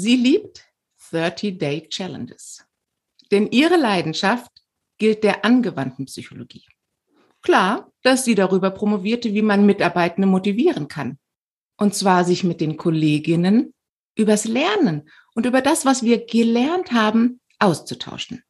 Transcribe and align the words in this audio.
Sie 0.00 0.14
liebt 0.14 0.64
30-Day 1.10 1.88
Challenges. 1.88 2.64
Denn 3.32 3.50
ihre 3.50 3.76
Leidenschaft 3.76 4.52
gilt 4.96 5.24
der 5.24 5.44
angewandten 5.44 6.04
Psychologie. 6.06 6.68
Klar, 7.42 7.92
dass 8.02 8.24
sie 8.24 8.36
darüber 8.36 8.70
promovierte, 8.70 9.34
wie 9.34 9.42
man 9.42 9.66
Mitarbeitende 9.66 10.28
motivieren 10.28 10.86
kann. 10.86 11.18
Und 11.76 11.96
zwar 11.96 12.24
sich 12.24 12.44
mit 12.44 12.60
den 12.60 12.76
Kolleginnen 12.76 13.74
übers 14.14 14.44
Lernen 14.44 15.10
und 15.34 15.46
über 15.46 15.62
das, 15.62 15.84
was 15.84 16.04
wir 16.04 16.24
gelernt 16.26 16.92
haben, 16.92 17.40
auszutauschen. 17.58 18.44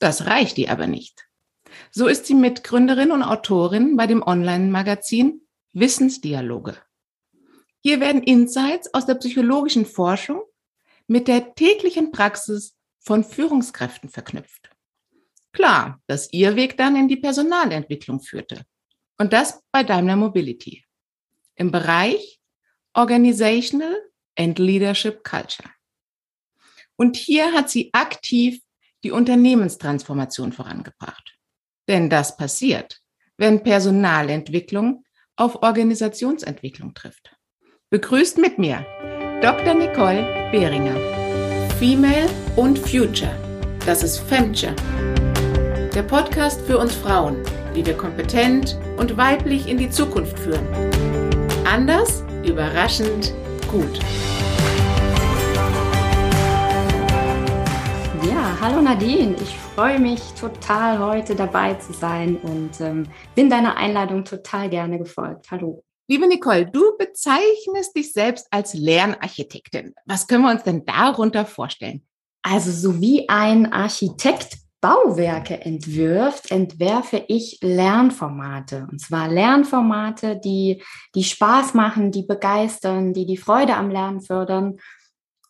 Das 0.00 0.26
reicht 0.26 0.58
ihr 0.58 0.72
aber 0.72 0.88
nicht. 0.88 1.28
So 1.92 2.08
ist 2.08 2.26
sie 2.26 2.34
Mitgründerin 2.34 3.12
und 3.12 3.22
Autorin 3.22 3.96
bei 3.96 4.08
dem 4.08 4.22
Online-Magazin 4.24 5.42
Wissensdialoge. 5.72 6.76
Hier 7.80 8.00
werden 8.00 8.24
Insights 8.24 8.92
aus 8.92 9.06
der 9.06 9.14
psychologischen 9.14 9.86
Forschung 9.86 10.42
mit 11.08 11.26
der 11.26 11.54
täglichen 11.54 12.12
Praxis 12.12 12.76
von 13.00 13.24
Führungskräften 13.24 14.08
verknüpft. 14.10 14.70
Klar, 15.52 16.00
dass 16.06 16.32
ihr 16.32 16.54
Weg 16.54 16.76
dann 16.76 16.94
in 16.94 17.08
die 17.08 17.16
Personalentwicklung 17.16 18.20
führte. 18.20 18.62
Und 19.18 19.32
das 19.32 19.62
bei 19.72 19.82
Daimler 19.82 20.16
Mobility. 20.16 20.84
Im 21.56 21.72
Bereich 21.72 22.38
Organizational 22.92 23.96
and 24.36 24.58
Leadership 24.58 25.24
Culture. 25.24 25.70
Und 26.96 27.16
hier 27.16 27.52
hat 27.52 27.70
sie 27.70 27.90
aktiv 27.92 28.60
die 29.02 29.10
Unternehmenstransformation 29.10 30.52
vorangebracht. 30.52 31.36
Denn 31.88 32.10
das 32.10 32.36
passiert, 32.36 33.00
wenn 33.36 33.62
Personalentwicklung 33.62 35.04
auf 35.36 35.62
Organisationsentwicklung 35.62 36.94
trifft. 36.94 37.34
Begrüßt 37.90 38.38
mit 38.38 38.58
mir 38.58 38.84
Dr. 39.40 39.72
Nicole 39.72 40.50
Behringer. 40.50 40.96
Female 41.78 42.28
und 42.56 42.76
Future. 42.76 43.30
Das 43.86 44.02
ist 44.02 44.18
Femture. 44.18 44.74
Der 45.94 46.02
Podcast 46.02 46.60
für 46.62 46.76
uns 46.76 46.96
Frauen, 46.96 47.36
die 47.76 47.86
wir 47.86 47.96
kompetent 47.96 48.76
und 48.96 49.16
weiblich 49.16 49.68
in 49.68 49.78
die 49.78 49.90
Zukunft 49.90 50.36
führen. 50.40 50.66
Anders, 51.64 52.24
überraschend, 52.44 53.32
gut. 53.70 54.00
Ja, 58.28 58.58
hallo 58.60 58.82
Nadine. 58.82 59.36
Ich 59.40 59.56
freue 59.56 60.00
mich 60.00 60.20
total, 60.34 60.98
heute 60.98 61.36
dabei 61.36 61.74
zu 61.74 61.92
sein 61.92 62.38
und 62.38 62.80
ähm, 62.80 63.06
bin 63.36 63.48
deiner 63.48 63.76
Einladung 63.76 64.24
total 64.24 64.68
gerne 64.68 64.98
gefolgt. 64.98 65.46
Hallo. 65.52 65.84
Liebe 66.10 66.26
Nicole, 66.26 66.64
du 66.64 66.96
bezeichnest 66.96 67.94
dich 67.94 68.14
selbst 68.14 68.46
als 68.50 68.72
Lernarchitektin. 68.72 69.94
Was 70.06 70.26
können 70.26 70.44
wir 70.44 70.50
uns 70.50 70.62
denn 70.62 70.86
darunter 70.86 71.44
vorstellen? 71.44 72.02
Also 72.40 72.70
so 72.70 72.98
wie 72.98 73.28
ein 73.28 73.70
Architekt 73.70 74.56
Bauwerke 74.80 75.60
entwirft, 75.60 76.50
entwerfe 76.50 77.24
ich 77.28 77.58
Lernformate. 77.60 78.86
Und 78.90 79.02
zwar 79.02 79.28
Lernformate, 79.28 80.40
die, 80.42 80.82
die 81.14 81.24
Spaß 81.24 81.74
machen, 81.74 82.10
die 82.10 82.22
begeistern, 82.22 83.12
die 83.12 83.26
die 83.26 83.36
Freude 83.36 83.74
am 83.74 83.90
Lernen 83.90 84.22
fördern. 84.22 84.78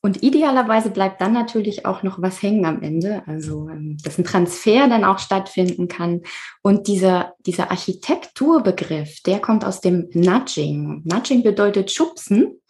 Und 0.01 0.23
idealerweise 0.23 0.91
bleibt 0.91 1.21
dann 1.21 1.33
natürlich 1.33 1.85
auch 1.85 2.05
noch 2.05 2.23
was 2.23 2.41
hängen 2.41 2.65
am 2.65 2.83
Ende, 2.83 3.23
also 3.27 3.69
ähm, 3.69 3.97
dass 4.05 4.17
ein 4.17 4.25
Transfer 4.25 4.89
dann 4.89 5.05
auch 5.05 5.19
stattfinden 5.19 5.89
kann. 5.89 6.23
Und 6.63 6.87
dieser, 6.87 7.35
dieser 7.41 7.71
Architekturbegriff, 7.71 9.23
der 9.25 9.41
kommt 9.41 9.65
aus 9.65 9.81
dem 9.81 10.09
Nudging. 10.13 11.03
Nudging 11.05 11.43
bedeutet 11.43 11.91
schubsen. 11.91 12.61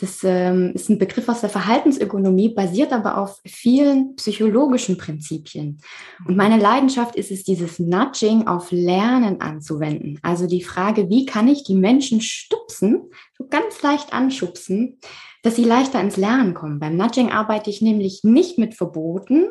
Das 0.00 0.22
ähm, 0.22 0.70
ist 0.74 0.88
ein 0.88 0.98
Begriff 0.98 1.28
aus 1.28 1.40
der 1.40 1.50
Verhaltensökonomie, 1.50 2.50
basiert 2.50 2.92
aber 2.92 3.18
auf 3.18 3.40
vielen 3.44 4.14
psychologischen 4.14 4.96
Prinzipien. 4.96 5.80
Und 6.24 6.36
meine 6.36 6.56
Leidenschaft 6.56 7.16
ist 7.16 7.32
es, 7.32 7.42
dieses 7.42 7.80
Nudging 7.80 8.46
auf 8.46 8.70
Lernen 8.70 9.40
anzuwenden. 9.40 10.20
Also 10.22 10.46
die 10.46 10.62
Frage, 10.62 11.10
wie 11.10 11.26
kann 11.26 11.48
ich 11.48 11.64
die 11.64 11.74
Menschen 11.74 12.20
stupsen, 12.68 13.10
so 13.36 13.46
ganz 13.48 13.82
leicht 13.82 14.12
anschubsen, 14.12 14.98
dass 15.42 15.56
sie 15.56 15.64
leichter 15.64 16.00
ins 16.00 16.16
Lernen 16.16 16.54
kommen. 16.54 16.78
Beim 16.78 16.96
Nudging 16.96 17.30
arbeite 17.30 17.70
ich 17.70 17.80
nämlich 17.82 18.24
nicht 18.24 18.58
mit 18.58 18.74
Verboten, 18.74 19.48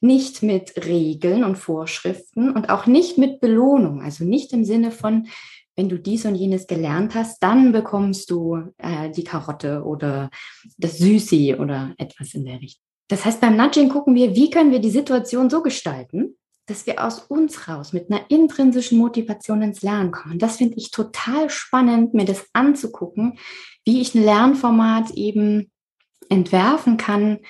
nicht 0.00 0.42
mit 0.42 0.84
Regeln 0.84 1.44
und 1.44 1.56
Vorschriften 1.56 2.50
und 2.50 2.70
auch 2.70 2.86
nicht 2.86 3.18
mit 3.18 3.40
Belohnung. 3.40 4.02
Also 4.02 4.24
nicht 4.24 4.52
im 4.52 4.64
Sinne 4.64 4.90
von, 4.90 5.28
wenn 5.76 5.88
du 5.88 5.98
dies 5.98 6.24
und 6.26 6.34
jenes 6.34 6.66
gelernt 6.66 7.14
hast, 7.14 7.42
dann 7.42 7.72
bekommst 7.72 8.30
du 8.30 8.72
äh, 8.78 9.10
die 9.10 9.24
Karotte 9.24 9.84
oder 9.84 10.30
das 10.76 10.98
Süßi 10.98 11.54
oder 11.58 11.94
etwas 11.98 12.34
in 12.34 12.44
der 12.44 12.60
Richtung. 12.60 12.84
Das 13.08 13.24
heißt, 13.24 13.40
beim 13.40 13.56
Nudging 13.56 13.88
gucken 13.88 14.14
wir, 14.14 14.34
wie 14.34 14.50
können 14.50 14.72
wir 14.72 14.80
die 14.80 14.90
Situation 14.90 15.50
so 15.50 15.62
gestalten, 15.62 16.36
dass 16.70 16.86
wir 16.86 17.04
aus 17.04 17.18
uns 17.18 17.68
raus 17.68 17.92
mit 17.92 18.10
einer 18.10 18.24
intrinsischen 18.30 18.98
Motivation 18.98 19.60
ins 19.60 19.82
Lernen 19.82 20.12
kommen. 20.12 20.38
Das 20.38 20.56
finde 20.56 20.76
ich 20.76 20.90
total 20.90 21.50
spannend, 21.50 22.14
mir 22.14 22.24
das 22.24 22.46
anzugucken, 22.52 23.38
wie 23.84 24.00
ich 24.00 24.14
ein 24.14 24.22
Lernformat 24.22 25.10
eben 25.12 25.70
entwerfen 26.28 26.96
kann, 26.96 27.40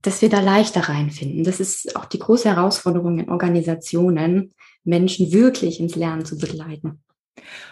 dass 0.00 0.22
wir 0.22 0.28
da 0.28 0.40
leichter 0.40 0.88
reinfinden. 0.88 1.44
Das 1.44 1.60
ist 1.60 1.96
auch 1.96 2.04
die 2.04 2.20
große 2.20 2.48
Herausforderung 2.48 3.18
in 3.18 3.30
Organisationen, 3.30 4.54
Menschen 4.84 5.32
wirklich 5.32 5.80
ins 5.80 5.96
Lernen 5.96 6.24
zu 6.24 6.38
begleiten. 6.38 7.02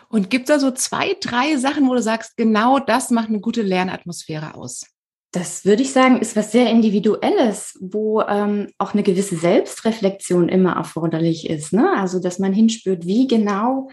Und 0.08 0.30
gibt 0.30 0.48
es 0.48 0.54
da 0.54 0.60
so 0.60 0.72
zwei, 0.72 1.16
drei 1.20 1.56
Sachen, 1.56 1.88
wo 1.88 1.94
du 1.94 2.02
sagst, 2.02 2.36
genau 2.36 2.78
das 2.80 3.10
macht 3.10 3.28
eine 3.28 3.40
gute 3.40 3.62
Lernatmosphäre 3.62 4.54
aus? 4.54 4.86
Das 5.32 5.64
würde 5.64 5.82
ich 5.82 5.92
sagen, 5.92 6.20
ist 6.20 6.34
was 6.34 6.50
sehr 6.50 6.70
Individuelles, 6.70 7.78
wo 7.80 8.20
ähm, 8.22 8.68
auch 8.78 8.94
eine 8.94 9.04
gewisse 9.04 9.36
Selbstreflexion 9.36 10.48
immer 10.48 10.72
erforderlich 10.72 11.48
ist. 11.48 11.72
Ne? 11.72 11.92
Also, 11.96 12.20
dass 12.20 12.40
man 12.40 12.52
hinspürt, 12.52 13.06
wie 13.06 13.28
genau 13.28 13.88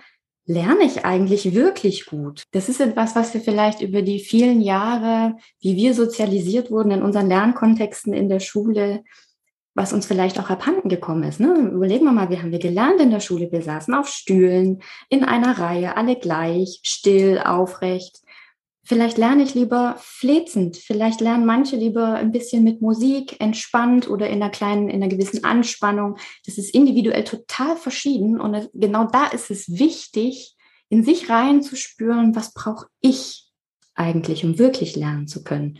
lerne 0.47 0.83
ich 0.83 1.05
eigentlich 1.05 1.53
wirklich 1.53 2.07
gut? 2.07 2.43
Das 2.51 2.69
ist 2.69 2.81
etwas, 2.81 3.15
was 3.15 3.33
wir 3.35 3.41
vielleicht 3.41 3.81
über 3.81 4.01
die 4.01 4.19
vielen 4.19 4.61
Jahre, 4.61 5.35
wie 5.59 5.75
wir 5.75 5.93
sozialisiert 5.93 6.71
wurden 6.71 6.91
in 6.91 7.03
unseren 7.03 7.27
Lernkontexten 7.27 8.13
in 8.13 8.29
der 8.29 8.39
Schule, 8.39 9.03
was 9.75 9.93
uns 9.93 10.07
vielleicht 10.07 10.39
auch 10.39 10.49
abhanden 10.49 10.89
gekommen 10.89 11.21
ist. 11.21 11.39
Ne? 11.39 11.53
Überlegen 11.53 12.05
wir 12.05 12.11
mal, 12.11 12.31
wie 12.31 12.39
haben 12.39 12.51
wir 12.51 12.57
gelernt 12.57 12.99
in 12.99 13.11
der 13.11 13.19
Schule? 13.19 13.51
Wir 13.51 13.61
saßen 13.61 13.93
auf 13.93 14.07
Stühlen, 14.07 14.81
in 15.07 15.23
einer 15.23 15.59
Reihe, 15.59 15.95
alle 15.95 16.15
gleich, 16.15 16.79
still, 16.81 17.37
aufrecht. 17.37 18.21
Vielleicht 18.87 19.17
lerne 19.17 19.43
ich 19.43 19.53
lieber 19.53 19.97
flezend. 19.99 20.77
Vielleicht 20.77 21.19
lernen 21.19 21.45
manche 21.45 21.75
lieber 21.75 22.13
ein 22.13 22.31
bisschen 22.31 22.63
mit 22.63 22.81
Musik, 22.81 23.35
entspannt 23.41 24.09
oder 24.09 24.29
in 24.29 24.41
einer 24.41 24.49
kleinen, 24.49 24.87
in 24.87 25.03
einer 25.03 25.09
gewissen 25.09 25.43
Anspannung. 25.43 26.15
Das 26.45 26.57
ist 26.57 26.73
individuell 26.73 27.25
total 27.25 27.75
verschieden. 27.75 28.39
Und 28.39 28.69
genau 28.73 29.03
da 29.03 29.25
ist 29.25 29.51
es 29.51 29.77
wichtig, 29.77 30.55
in 30.87 31.03
sich 31.03 31.29
reinzuspüren, 31.29 32.33
was 32.33 32.53
brauche 32.53 32.87
ich 33.01 33.51
eigentlich, 33.93 34.45
um 34.45 34.57
wirklich 34.57 34.95
lernen 34.95 35.27
zu 35.27 35.43
können. 35.43 35.79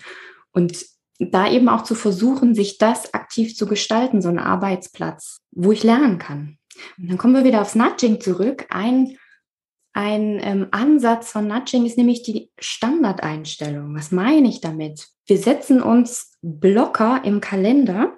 Und 0.52 0.86
da 1.18 1.50
eben 1.50 1.70
auch 1.70 1.84
zu 1.84 1.96
versuchen, 1.96 2.56
sich 2.56 2.78
das 2.78 3.14
aktiv 3.14 3.56
zu 3.56 3.68
gestalten, 3.68 4.22
so 4.22 4.28
ein 4.28 4.38
Arbeitsplatz, 4.38 5.40
wo 5.52 5.72
ich 5.72 5.84
lernen 5.84 6.18
kann. 6.18 6.58
Und 6.98 7.10
dann 7.10 7.18
kommen 7.18 7.36
wir 7.36 7.46
wieder 7.46 7.62
aufs 7.62 7.76
Nudging 7.76 8.20
zurück. 8.20 8.66
Ein, 8.70 9.18
ein 9.98 10.40
ähm, 10.44 10.68
Ansatz 10.70 11.32
von 11.32 11.48
Nudging 11.48 11.88
ist 11.88 11.98
nämlich 11.98 12.22
die 12.22 12.52
Standardeinstellung. 12.60 13.96
Was 13.96 14.12
meine 14.12 14.48
ich 14.48 14.62
damit? 14.62 15.08
Wir 15.26 15.40
setzen 15.40 15.82
uns 15.82 16.38
Blocker 16.44 17.22
im 17.24 17.42
Kalender. 17.42 18.14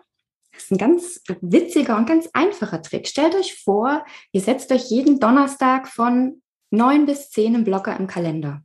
Das 0.51 0.63
ist 0.63 0.71
ein 0.71 0.77
ganz 0.77 1.21
witziger 1.39 1.95
und 1.95 2.05
ganz 2.05 2.29
einfacher 2.33 2.81
Trick. 2.81 3.07
Stellt 3.07 3.33
euch 3.33 3.55
vor, 3.63 4.03
ihr 4.33 4.41
setzt 4.41 4.73
euch 4.73 4.89
jeden 4.89 5.21
Donnerstag 5.21 5.87
von 5.87 6.41
neun 6.69 7.05
bis 7.05 7.29
zehn 7.29 7.55
einen 7.55 7.63
Blocker 7.63 7.97
im 7.97 8.07
Kalender 8.07 8.61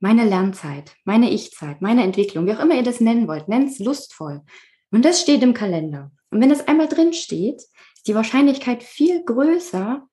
meine 0.00 0.24
Lernzeit, 0.24 0.96
meine 1.04 1.30
Ich-Zeit, 1.30 1.82
meine 1.82 2.02
Entwicklung, 2.02 2.46
wie 2.46 2.54
auch 2.54 2.60
immer 2.60 2.74
ihr 2.74 2.82
das 2.82 3.00
nennen 3.00 3.28
wollt, 3.28 3.48
nennt 3.48 3.68
es 3.68 3.78
lustvoll. 3.78 4.40
Und 4.90 5.04
das 5.04 5.20
steht 5.20 5.42
im 5.42 5.54
Kalender. 5.54 6.10
Und 6.30 6.40
wenn 6.40 6.48
das 6.48 6.66
einmal 6.66 6.88
drin 6.88 7.12
steht, 7.12 7.56
ist 7.56 8.08
die 8.08 8.14
Wahrscheinlichkeit 8.14 8.82
viel 8.82 9.22
größer, 9.22 10.08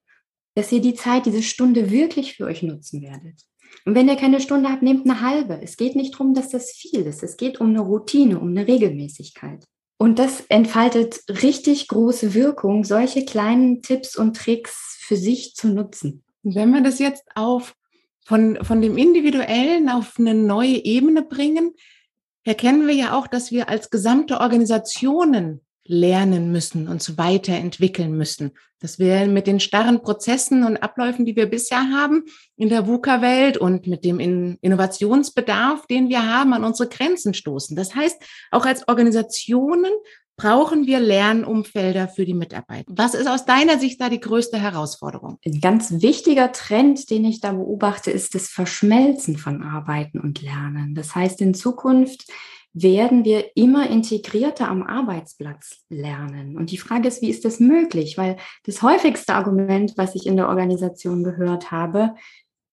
dass 0.58 0.72
ihr 0.72 0.80
die 0.80 0.94
Zeit, 0.94 1.24
diese 1.24 1.44
Stunde 1.44 1.92
wirklich 1.92 2.34
für 2.34 2.46
euch 2.46 2.64
nutzen 2.64 3.00
werdet. 3.00 3.44
Und 3.84 3.94
wenn 3.94 4.08
ihr 4.08 4.16
keine 4.16 4.40
Stunde 4.40 4.68
habt, 4.68 4.82
nehmt 4.82 5.08
eine 5.08 5.20
halbe. 5.20 5.60
Es 5.62 5.76
geht 5.76 5.94
nicht 5.94 6.14
darum, 6.14 6.34
dass 6.34 6.48
das 6.48 6.72
viel 6.72 7.02
ist. 7.02 7.22
Es 7.22 7.36
geht 7.36 7.60
um 7.60 7.68
eine 7.68 7.78
Routine, 7.78 8.40
um 8.40 8.48
eine 8.48 8.66
Regelmäßigkeit. 8.66 9.64
Und 9.98 10.18
das 10.18 10.40
entfaltet 10.48 11.20
richtig 11.28 11.86
große 11.86 12.34
Wirkung, 12.34 12.82
solche 12.82 13.24
kleinen 13.24 13.82
Tipps 13.82 14.16
und 14.16 14.36
Tricks 14.36 14.98
für 14.98 15.14
sich 15.14 15.54
zu 15.54 15.68
nutzen. 15.68 16.24
Wenn 16.42 16.72
wir 16.72 16.80
das 16.80 16.98
jetzt 16.98 17.22
auf 17.36 17.76
von, 18.24 18.58
von 18.64 18.82
dem 18.82 18.98
Individuellen 18.98 19.88
auf 19.88 20.14
eine 20.18 20.34
neue 20.34 20.84
Ebene 20.84 21.22
bringen, 21.22 21.72
erkennen 22.42 22.88
wir 22.88 22.94
ja 22.94 23.16
auch, 23.16 23.28
dass 23.28 23.52
wir 23.52 23.68
als 23.68 23.90
gesamte 23.90 24.40
Organisationen 24.40 25.60
lernen 25.88 26.52
müssen, 26.52 26.86
uns 26.86 27.18
weiterentwickeln 27.18 28.16
müssen. 28.16 28.52
Dass 28.80 29.00
wir 29.00 29.26
mit 29.26 29.48
den 29.48 29.58
starren 29.58 30.02
Prozessen 30.02 30.62
und 30.62 30.76
Abläufen, 30.76 31.24
die 31.26 31.34
wir 31.34 31.46
bisher 31.46 31.90
haben 31.90 32.24
in 32.56 32.68
der 32.68 32.86
VUCA-Welt 32.86 33.56
und 33.56 33.88
mit 33.88 34.04
dem 34.04 34.20
Innovationsbedarf, 34.60 35.86
den 35.88 36.08
wir 36.08 36.32
haben, 36.32 36.52
an 36.52 36.62
unsere 36.62 36.88
Grenzen 36.88 37.34
stoßen. 37.34 37.74
Das 37.74 37.96
heißt, 37.96 38.22
auch 38.52 38.64
als 38.66 38.86
Organisationen 38.86 39.90
brauchen 40.36 40.86
wir 40.86 41.00
Lernumfelder 41.00 42.06
für 42.06 42.24
die 42.24 42.34
Mitarbeiter. 42.34 42.84
Was 42.94 43.14
ist 43.14 43.26
aus 43.26 43.44
deiner 43.44 43.80
Sicht 43.80 44.00
da 44.00 44.08
die 44.08 44.20
größte 44.20 44.56
Herausforderung? 44.56 45.38
Ein 45.44 45.60
ganz 45.60 46.00
wichtiger 46.00 46.52
Trend, 46.52 47.10
den 47.10 47.24
ich 47.24 47.40
da 47.40 47.52
beobachte, 47.52 48.12
ist 48.12 48.36
das 48.36 48.46
Verschmelzen 48.46 49.36
von 49.36 49.64
Arbeiten 49.64 50.20
und 50.20 50.40
Lernen. 50.40 50.94
Das 50.94 51.16
heißt, 51.16 51.40
in 51.40 51.54
Zukunft 51.54 52.30
werden 52.72 53.24
wir 53.24 53.56
immer 53.56 53.88
integrierter 53.88 54.68
am 54.68 54.82
Arbeitsplatz 54.82 55.84
lernen. 55.88 56.56
Und 56.56 56.70
die 56.70 56.78
Frage 56.78 57.08
ist, 57.08 57.22
wie 57.22 57.30
ist 57.30 57.44
das 57.44 57.60
möglich? 57.60 58.18
Weil 58.18 58.36
das 58.64 58.82
häufigste 58.82 59.34
Argument, 59.34 59.94
was 59.96 60.14
ich 60.14 60.26
in 60.26 60.36
der 60.36 60.48
Organisation 60.48 61.24
gehört 61.24 61.70
habe, 61.70 62.14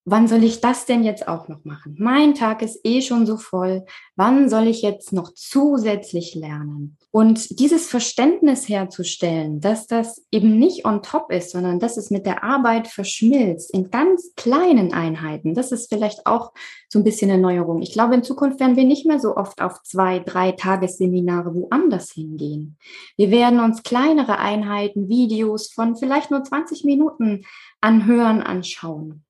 wann 0.06 0.28
soll 0.28 0.44
ich 0.44 0.62
das 0.62 0.86
denn 0.86 1.04
jetzt 1.04 1.28
auch 1.28 1.48
noch 1.48 1.66
machen? 1.66 1.96
Mein 1.98 2.36
Tag 2.36 2.62
ist 2.62 2.80
eh 2.84 3.02
schon 3.02 3.26
so 3.26 3.38
voll. 3.38 3.86
Wann 4.16 4.50
soll 4.50 4.68
ich 4.68 4.84
jetzt 4.84 5.12
noch 5.12 5.34
zusätzlich 5.34 6.36
lernen? 6.36 6.98
Und 7.10 7.60
dieses 7.60 7.88
Verständnis 7.88 8.70
herzustellen, 8.70 9.62
dass 9.62 9.88
das 9.88 10.24
eben 10.32 10.60
nicht 10.60 10.86
on 10.86 11.02
top 11.02 11.32
ist, 11.32 11.52
sondern 11.52 11.80
dass 11.80 11.98
es 11.98 12.12
mit 12.12 12.28
der 12.28 12.44
Arbeit 12.44 12.88
verschmilzt 12.88 13.74
in 13.74 13.90
ganz 13.90 14.34
kleinen 14.36 14.94
Einheiten, 14.94 15.56
das 15.56 15.72
ist 15.72 15.90
vielleicht 15.90 16.28
auch 16.28 16.54
so 16.88 17.00
ein 17.00 17.04
bisschen 17.04 17.32
eine 17.32 17.42
Neuerung. 17.42 17.82
Ich 17.82 17.92
glaube, 17.92 18.14
in 18.14 18.24
Zukunft 18.24 18.60
werden 18.60 18.76
wir 18.76 18.86
nicht 18.86 19.08
mehr 19.08 19.20
so 19.20 19.36
oft 19.36 19.60
auf 19.60 19.82
zwei, 19.82 20.20
drei 20.20 20.52
Tagesseminare 20.52 21.56
woanders 21.56 22.12
hingehen. 22.12 22.78
Wir 23.18 23.32
werden 23.32 23.60
uns 23.60 23.82
kleinere 23.82 24.38
Einheiten, 24.38 25.10
Videos 25.10 25.72
von 25.72 25.96
vielleicht 25.96 26.30
nur 26.30 26.44
20 26.44 26.84
Minuten 26.84 27.44
anhören, 27.82 28.42
anschauen 28.42 29.25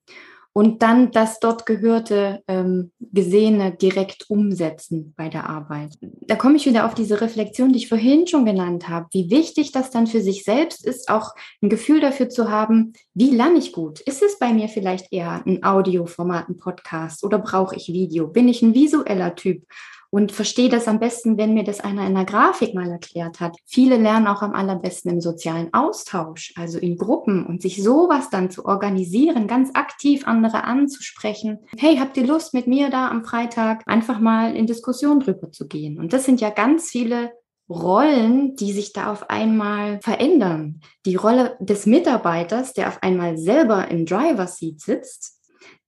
und 0.58 0.82
dann 0.82 1.12
das 1.12 1.42
dort 1.42 1.66
Gehörte, 1.66 2.42
ähm, 2.48 2.94
Gesehene 3.00 3.76
direkt 3.76 4.30
umsetzen 4.30 5.14
bei 5.18 5.28
der 5.28 5.50
Arbeit. 5.50 5.96
Da 6.02 6.38
komme 6.38 6.56
ich 6.56 6.66
wieder 6.66 6.86
auf 6.86 6.96
diese 6.96 7.20
Reflexion, 7.20 7.74
die 7.74 7.80
ich 7.80 7.90
vorhin 7.90 8.26
schon 8.26 8.46
genannt 8.46 8.88
habe, 8.88 9.08
wie 9.12 9.30
wichtig 9.30 9.74
das 9.74 9.92
dann 9.92 10.08
für 10.08 10.22
sich 10.22 10.46
selbst 10.46 10.86
ist, 10.86 11.10
auch 11.10 11.32
ein 11.62 11.68
Gefühl 11.68 12.00
dafür 12.00 12.30
zu 12.30 12.50
haben, 12.50 12.94
wie 13.14 13.32
lerne 13.32 13.58
ich 13.58 13.74
gut? 13.74 14.00
Ist 14.00 14.24
es 14.24 14.40
bei 14.40 14.54
mir 14.54 14.70
vielleicht 14.70 15.12
eher 15.12 15.46
ein 15.46 15.62
Audioformat, 15.62 16.48
ein 16.48 16.58
Podcast 16.58 17.26
oder 17.26 17.40
brauche 17.40 17.76
ich 17.76 17.90
Video? 17.90 18.28
Bin 18.30 18.48
ich 18.48 18.62
ein 18.62 18.74
visueller 18.74 19.36
Typ? 19.36 19.66
Und 20.16 20.32
verstehe 20.32 20.70
das 20.70 20.88
am 20.88 21.00
besten, 21.00 21.38
wenn 21.38 21.54
mir 21.54 21.66
das 21.66 21.82
einer 21.82 22.08
in 22.08 22.16
der 22.16 22.24
Grafik 22.24 22.74
mal 22.74 22.90
erklärt 22.90 23.42
hat. 23.42 23.58
Viele 23.66 23.98
lernen 23.98 24.28
auch 24.28 24.42
am 24.42 24.54
allerbesten 24.54 25.12
im 25.12 25.20
sozialen 25.20 25.74
Austausch, 25.74 26.54
also 26.56 26.80
in 26.80 26.96
Gruppen 26.96 27.46
und 27.46 27.62
sich 27.62 27.84
sowas 27.84 28.30
dann 28.30 28.50
zu 28.50 28.64
organisieren, 28.64 29.46
ganz 29.46 29.72
aktiv 29.74 30.26
andere 30.26 30.64
anzusprechen. 30.64 31.60
Hey, 31.78 31.98
habt 31.98 32.16
ihr 32.16 32.26
Lust 32.26 32.54
mit 32.54 32.66
mir 32.66 32.90
da 32.90 33.10
am 33.10 33.26
Freitag 33.26 33.84
einfach 33.88 34.22
mal 34.22 34.56
in 34.56 34.68
Diskussion 34.68 35.20
drüber 35.20 35.52
zu 35.52 35.68
gehen? 35.68 36.00
Und 36.00 36.14
das 36.14 36.24
sind 36.24 36.40
ja 36.40 36.50
ganz 36.50 36.90
viele 36.90 37.34
Rollen, 37.70 38.56
die 38.56 38.72
sich 38.72 38.94
da 38.94 39.12
auf 39.12 39.30
einmal 39.30 40.00
verändern. 40.02 40.80
Die 41.06 41.16
Rolle 41.16 41.58
des 41.60 41.88
Mitarbeiters, 41.88 42.72
der 42.72 42.88
auf 42.88 43.04
einmal 43.04 43.38
selber 43.38 43.90
im 43.90 44.06
Driver 44.06 44.48
Seat 44.48 44.80
sitzt, 44.80 45.35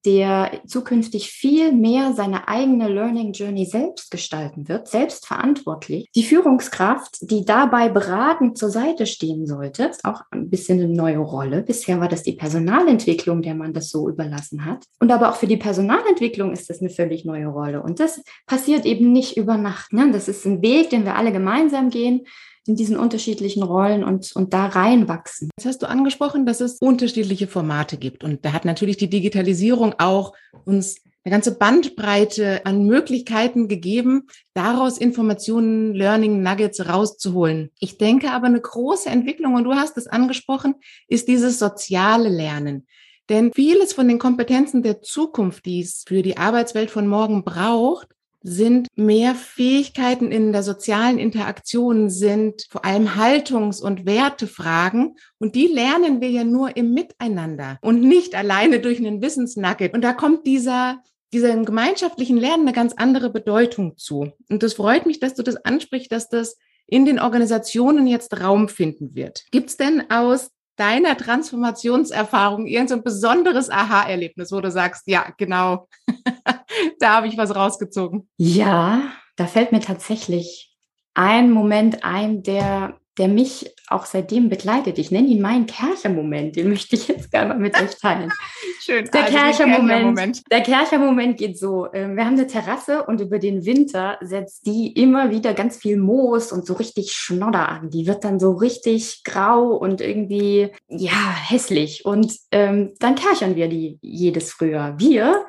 der 0.05 0.51
zukünftig 0.65 1.29
viel 1.31 1.71
mehr 1.71 2.13
seine 2.13 2.47
eigene 2.47 2.87
Learning 2.87 3.33
Journey 3.33 3.65
selbst 3.65 4.11
gestalten 4.11 4.67
wird, 4.69 4.87
selbstverantwortlich. 4.87 6.09
Die 6.15 6.23
Führungskraft, 6.23 7.17
die 7.21 7.45
dabei 7.45 7.89
beratend 7.89 8.57
zur 8.57 8.69
Seite 8.69 9.05
stehen 9.05 9.45
sollte, 9.45 9.85
ist 9.85 10.05
auch 10.05 10.21
ein 10.31 10.49
bisschen 10.49 10.79
eine 10.79 10.93
neue 10.93 11.17
Rolle. 11.17 11.63
Bisher 11.63 11.99
war 11.99 12.07
das 12.07 12.23
die 12.23 12.33
Personalentwicklung, 12.33 13.41
der 13.41 13.55
man 13.55 13.73
das 13.73 13.89
so 13.89 14.07
überlassen 14.09 14.65
hat. 14.65 14.85
Und 14.99 15.11
aber 15.11 15.29
auch 15.29 15.35
für 15.35 15.47
die 15.47 15.57
Personalentwicklung 15.57 16.51
ist 16.53 16.69
das 16.69 16.81
eine 16.81 16.89
völlig 16.89 17.25
neue 17.25 17.47
Rolle. 17.47 17.81
Und 17.81 17.99
das 17.99 18.21
passiert 18.45 18.85
eben 18.85 19.11
nicht 19.11 19.37
über 19.37 19.57
Nacht. 19.57 19.93
Ne? 19.93 20.11
Das 20.11 20.27
ist 20.27 20.45
ein 20.45 20.61
Weg, 20.61 20.89
den 20.89 21.05
wir 21.05 21.15
alle 21.15 21.31
gemeinsam 21.31 21.89
gehen 21.89 22.25
in 22.67 22.75
diesen 22.75 22.97
unterschiedlichen 22.97 23.63
Rollen 23.63 24.03
und, 24.03 24.35
und 24.35 24.53
da 24.53 24.67
reinwachsen. 24.67 25.49
Jetzt 25.57 25.65
hast 25.65 25.81
du 25.81 25.89
angesprochen, 25.89 26.45
dass 26.45 26.61
es 26.61 26.77
unterschiedliche 26.79 27.47
Formate 27.47 27.97
gibt. 27.97 28.23
Und 28.23 28.45
da 28.45 28.53
hat 28.53 28.65
natürlich 28.65 28.97
die 28.97 29.09
Digitalisierung 29.09 29.95
auch 29.99 30.33
uns 30.65 30.97
eine 31.27 31.33
ganze 31.33 31.57
Bandbreite 31.57 32.65
an 32.65 32.85
Möglichkeiten 32.85 33.67
gegeben, 33.67 34.27
daraus 34.53 34.97
Informationen, 34.97 35.93
Learning 35.93 36.41
Nuggets 36.41 36.87
rauszuholen. 36.87 37.69
Ich 37.79 37.97
denke 37.97 38.31
aber 38.31 38.47
eine 38.47 38.61
große 38.61 39.09
Entwicklung, 39.09 39.55
und 39.55 39.65
du 39.65 39.73
hast 39.73 39.97
es 39.97 40.07
angesprochen, 40.07 40.75
ist 41.09 41.27
dieses 41.27 41.59
soziale 41.59 42.29
Lernen. 42.29 42.87
Denn 43.29 43.51
vieles 43.51 43.91
von 43.91 44.07
den 44.07 44.19
Kompetenzen 44.19 44.83
der 44.83 45.01
Zukunft, 45.01 45.65
die 45.65 45.81
es 45.81 46.05
für 46.07 46.21
die 46.21 46.37
Arbeitswelt 46.37 46.91
von 46.91 47.07
morgen 47.07 47.43
braucht, 47.43 48.07
sind 48.47 48.87
mehr 48.95 49.35
Fähigkeiten 49.35 50.31
in 50.31 50.53
der 50.53 50.63
sozialen 50.63 51.19
Interaktion, 51.19 52.09
sind 52.09 52.65
vor 52.69 52.85
allem 52.85 53.15
Haltungs- 53.15 53.81
und 53.81 54.05
Wertefragen. 54.05 55.17
Und 55.37 55.55
die 55.55 55.67
lernen 55.67 56.21
wir 56.21 56.29
ja 56.29 56.43
nur 56.43 56.77
im 56.77 56.93
Miteinander 56.93 57.77
und 57.81 58.01
nicht 58.01 58.35
alleine 58.35 58.79
durch 58.79 58.99
einen 58.99 59.21
Wissensnugget. 59.21 59.93
Und 59.93 60.01
da 60.01 60.13
kommt 60.13 60.47
dieser 60.47 60.99
diesem 61.33 61.65
gemeinschaftlichen 61.65 62.37
Lernen 62.37 62.63
eine 62.63 62.73
ganz 62.73 62.93
andere 62.93 63.29
Bedeutung 63.29 63.97
zu. 63.97 64.31
Und 64.49 64.63
das 64.63 64.75
freut 64.75 65.05
mich, 65.05 65.19
dass 65.19 65.33
du 65.33 65.43
das 65.43 65.57
ansprichst, 65.57 66.09
dass 66.09 66.29
das 66.29 66.57
in 66.87 67.03
den 67.03 67.19
Organisationen 67.19 68.07
jetzt 68.07 68.39
Raum 68.39 68.69
finden 68.69 69.13
wird. 69.13 69.43
Gibt 69.51 69.69
es 69.69 69.75
denn 69.77 70.09
aus 70.09 70.51
deiner 70.77 71.17
Transformationserfahrung 71.17 72.65
irgendein 72.65 72.99
so 72.99 73.03
besonderes 73.03 73.69
Aha-Erlebnis, 73.69 74.51
wo 74.51 74.61
du 74.61 74.71
sagst, 74.71 75.03
ja, 75.07 75.33
genau, 75.37 75.89
da 76.99 77.15
habe 77.15 77.27
ich 77.27 77.37
was 77.37 77.55
rausgezogen? 77.55 78.29
Ja, 78.37 79.01
da 79.35 79.45
fällt 79.45 79.71
mir 79.71 79.81
tatsächlich 79.81 80.75
ein 81.13 81.51
Moment 81.51 82.03
ein, 82.03 82.43
der 82.43 82.99
der 83.17 83.27
mich 83.27 83.73
auch 83.87 84.05
seitdem 84.05 84.49
begleitet. 84.49 84.99
Ich 84.99 85.11
nenne 85.11 85.27
ihn 85.27 85.41
meinen 85.41 85.65
Kercher-Moment, 85.65 86.55
den 86.55 86.69
möchte 86.69 86.95
ich 86.95 87.07
jetzt 87.07 87.31
gerne 87.31 87.49
mal 87.49 87.59
mit 87.59 87.79
euch 87.79 87.97
teilen. 87.99 88.31
Schön. 88.81 89.09
Der 89.11 89.23
also 89.23 89.37
Kercher-Moment. 89.37 90.43
Der 90.51 90.61
Kercher-Moment 90.61 91.37
geht 91.37 91.57
so. 91.57 91.87
Ähm, 91.93 92.15
wir 92.15 92.25
haben 92.25 92.35
eine 92.35 92.47
Terrasse 92.47 93.03
und 93.03 93.21
über 93.21 93.39
den 93.39 93.65
Winter 93.65 94.17
setzt 94.21 94.67
die 94.67 94.91
immer 94.93 95.31
wieder 95.31 95.53
ganz 95.53 95.77
viel 95.77 95.97
Moos 95.97 96.51
und 96.51 96.65
so 96.65 96.73
richtig 96.73 97.13
Schnodder 97.13 97.69
an. 97.69 97.89
Die 97.89 98.05
wird 98.07 98.23
dann 98.23 98.39
so 98.39 98.51
richtig 98.51 99.23
grau 99.23 99.75
und 99.75 100.01
irgendwie, 100.01 100.71
ja, 100.87 101.35
hässlich. 101.47 102.05
Und 102.05 102.33
ähm, 102.51 102.93
dann 102.99 103.15
kerchern 103.15 103.55
wir 103.55 103.67
die 103.67 103.97
jedes 104.01 104.51
Frühjahr. 104.51 104.99
Wir 104.99 105.45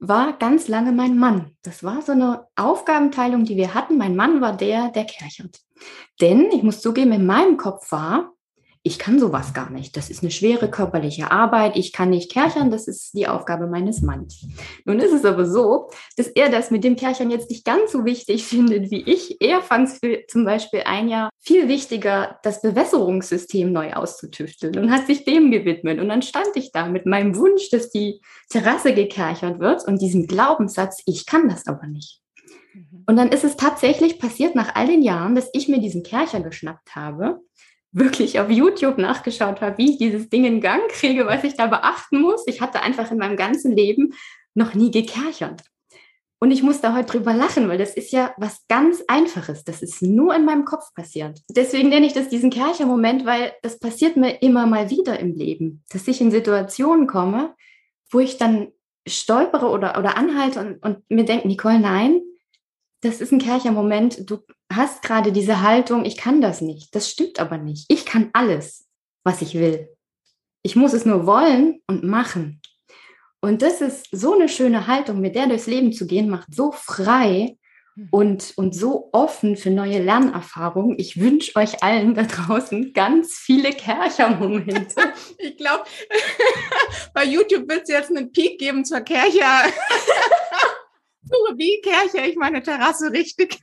war 0.00 0.32
ganz 0.38 0.66
lange 0.66 0.92
mein 0.92 1.18
Mann. 1.18 1.56
Das 1.62 1.84
war 1.84 2.02
so 2.02 2.12
eine 2.12 2.46
Aufgabenteilung, 2.56 3.44
die 3.44 3.56
wir 3.56 3.74
hatten. 3.74 3.98
Mein 3.98 4.16
Mann 4.16 4.40
war 4.40 4.56
der, 4.56 4.88
der 4.88 5.04
kerchert. 5.04 5.60
Denn 6.20 6.50
ich 6.50 6.62
muss 6.62 6.80
zugeben, 6.80 7.12
in 7.12 7.26
meinem 7.26 7.58
Kopf 7.58 7.92
war, 7.92 8.32
ich 8.82 8.98
kann 8.98 9.18
sowas 9.18 9.52
gar 9.52 9.68
nicht. 9.68 9.94
Das 9.96 10.08
ist 10.08 10.22
eine 10.22 10.30
schwere 10.30 10.70
körperliche 10.70 11.30
Arbeit. 11.30 11.76
Ich 11.76 11.92
kann 11.92 12.08
nicht 12.08 12.32
kerchern. 12.32 12.70
Das 12.70 12.88
ist 12.88 13.12
die 13.12 13.28
Aufgabe 13.28 13.66
meines 13.66 14.00
Mannes. 14.00 14.46
Nun 14.86 15.00
ist 15.00 15.12
es 15.12 15.26
aber 15.26 15.44
so, 15.44 15.90
dass 16.16 16.28
er 16.28 16.48
das 16.48 16.70
mit 16.70 16.82
dem 16.82 16.96
Kerchern 16.96 17.30
jetzt 17.30 17.50
nicht 17.50 17.66
ganz 17.66 17.92
so 17.92 18.06
wichtig 18.06 18.44
findet 18.46 18.90
wie 18.90 19.02
ich. 19.02 19.36
Er 19.42 19.60
fand 19.60 19.88
es 19.88 19.98
für 19.98 20.24
zum 20.28 20.46
Beispiel 20.46 20.82
ein 20.86 21.08
Jahr 21.08 21.28
viel 21.38 21.68
wichtiger, 21.68 22.38
das 22.42 22.62
Bewässerungssystem 22.62 23.70
neu 23.70 23.92
auszutüfteln 23.92 24.78
und 24.78 24.90
hat 24.90 25.06
sich 25.06 25.24
dem 25.24 25.50
gewidmet. 25.50 26.00
Und 26.00 26.08
dann 26.08 26.22
stand 26.22 26.48
ich 26.54 26.72
da 26.72 26.86
mit 26.86 27.04
meinem 27.04 27.36
Wunsch, 27.36 27.68
dass 27.68 27.90
die 27.90 28.22
Terrasse 28.48 28.94
gekerchert 28.94 29.60
wird 29.60 29.86
und 29.86 30.00
diesem 30.00 30.26
Glaubenssatz, 30.26 31.02
ich 31.04 31.26
kann 31.26 31.50
das 31.50 31.66
aber 31.66 31.86
nicht. 31.86 32.22
Mhm. 32.72 33.04
Und 33.06 33.16
dann 33.16 33.28
ist 33.28 33.44
es 33.44 33.58
tatsächlich 33.58 34.18
passiert 34.18 34.54
nach 34.54 34.74
all 34.74 34.86
den 34.86 35.02
Jahren, 35.02 35.34
dass 35.34 35.50
ich 35.52 35.68
mir 35.68 35.80
diesen 35.80 36.02
Kercher 36.02 36.40
geschnappt 36.40 36.94
habe 36.94 37.40
wirklich 37.92 38.38
auf 38.38 38.50
YouTube 38.50 38.98
nachgeschaut 38.98 39.60
habe, 39.60 39.78
wie 39.78 39.92
ich 39.92 39.98
dieses 39.98 40.28
Ding 40.28 40.44
in 40.44 40.60
Gang 40.60 40.88
kriege, 40.88 41.26
was 41.26 41.44
ich 41.44 41.54
da 41.54 41.66
beachten 41.66 42.20
muss. 42.20 42.44
Ich 42.46 42.60
hatte 42.60 42.82
einfach 42.82 43.10
in 43.10 43.18
meinem 43.18 43.36
ganzen 43.36 43.72
Leben 43.72 44.14
noch 44.54 44.74
nie 44.74 44.90
gekerchert. 44.90 45.62
Und 46.42 46.52
ich 46.52 46.62
muss 46.62 46.80
da 46.80 46.96
heute 46.96 47.12
drüber 47.12 47.34
lachen, 47.34 47.68
weil 47.68 47.76
das 47.76 47.94
ist 47.94 48.12
ja 48.12 48.32
was 48.38 48.66
ganz 48.66 49.04
Einfaches. 49.08 49.62
Das 49.62 49.82
ist 49.82 50.00
nur 50.00 50.34
in 50.34 50.46
meinem 50.46 50.64
Kopf 50.64 50.94
passiert. 50.94 51.38
Deswegen 51.50 51.90
nenne 51.90 52.06
ich 52.06 52.14
das 52.14 52.30
diesen 52.30 52.48
Kercher-Moment, 52.48 53.26
weil 53.26 53.52
das 53.62 53.78
passiert 53.78 54.16
mir 54.16 54.40
immer 54.40 54.66
mal 54.66 54.88
wieder 54.88 55.20
im 55.20 55.34
Leben, 55.34 55.84
dass 55.90 56.08
ich 56.08 56.20
in 56.20 56.30
Situationen 56.30 57.06
komme, 57.06 57.54
wo 58.10 58.20
ich 58.20 58.38
dann 58.38 58.68
stolpere 59.06 59.68
oder, 59.68 59.98
oder 59.98 60.16
anhalte 60.16 60.60
und, 60.60 60.82
und 60.82 61.10
mir 61.10 61.24
denke, 61.24 61.46
Nicole, 61.46 61.78
nein, 61.78 62.22
das 63.02 63.20
ist 63.20 63.32
ein 63.32 63.38
Kercher-Moment. 63.38 64.30
Du 64.30 64.38
hast 64.70 65.02
gerade 65.02 65.32
diese 65.32 65.62
Haltung, 65.62 66.04
ich 66.04 66.16
kann 66.16 66.40
das 66.40 66.60
nicht. 66.60 66.94
Das 66.94 67.10
stimmt 67.10 67.40
aber 67.40 67.58
nicht. 67.58 67.86
Ich 67.88 68.06
kann 68.06 68.30
alles, 68.32 68.86
was 69.24 69.42
ich 69.42 69.54
will. 69.54 69.88
Ich 70.62 70.76
muss 70.76 70.92
es 70.92 71.04
nur 71.04 71.26
wollen 71.26 71.80
und 71.86 72.04
machen. 72.04 72.60
Und 73.40 73.62
das 73.62 73.80
ist 73.80 74.08
so 74.12 74.34
eine 74.34 74.48
schöne 74.48 74.86
Haltung, 74.86 75.20
mit 75.20 75.34
der 75.34 75.46
durchs 75.46 75.66
Leben 75.66 75.92
zu 75.92 76.06
gehen, 76.06 76.28
macht 76.28 76.54
so 76.54 76.72
frei 76.72 77.56
hm. 77.94 78.08
und, 78.10 78.52
und 78.56 78.74
so 78.74 79.08
offen 79.12 79.56
für 79.56 79.70
neue 79.70 79.98
Lernerfahrungen. 80.02 80.98
Ich 80.98 81.18
wünsche 81.18 81.56
euch 81.56 81.82
allen 81.82 82.14
da 82.14 82.24
draußen 82.24 82.92
ganz 82.92 83.38
viele 83.38 83.70
Kercher-Momente. 83.70 84.94
ich 85.38 85.56
glaube, 85.56 85.84
bei 87.14 87.24
YouTube 87.24 87.68
wird 87.68 87.84
es 87.84 87.88
jetzt 87.88 88.10
einen 88.10 88.30
Peak 88.30 88.58
geben 88.58 88.84
zur 88.84 89.00
Kercher. 89.00 89.72
wie 91.56 91.80
Kercher 91.82 92.26
ich 92.26 92.36
meine 92.36 92.62
Terrasse 92.62 93.10
richtig. 93.10 93.58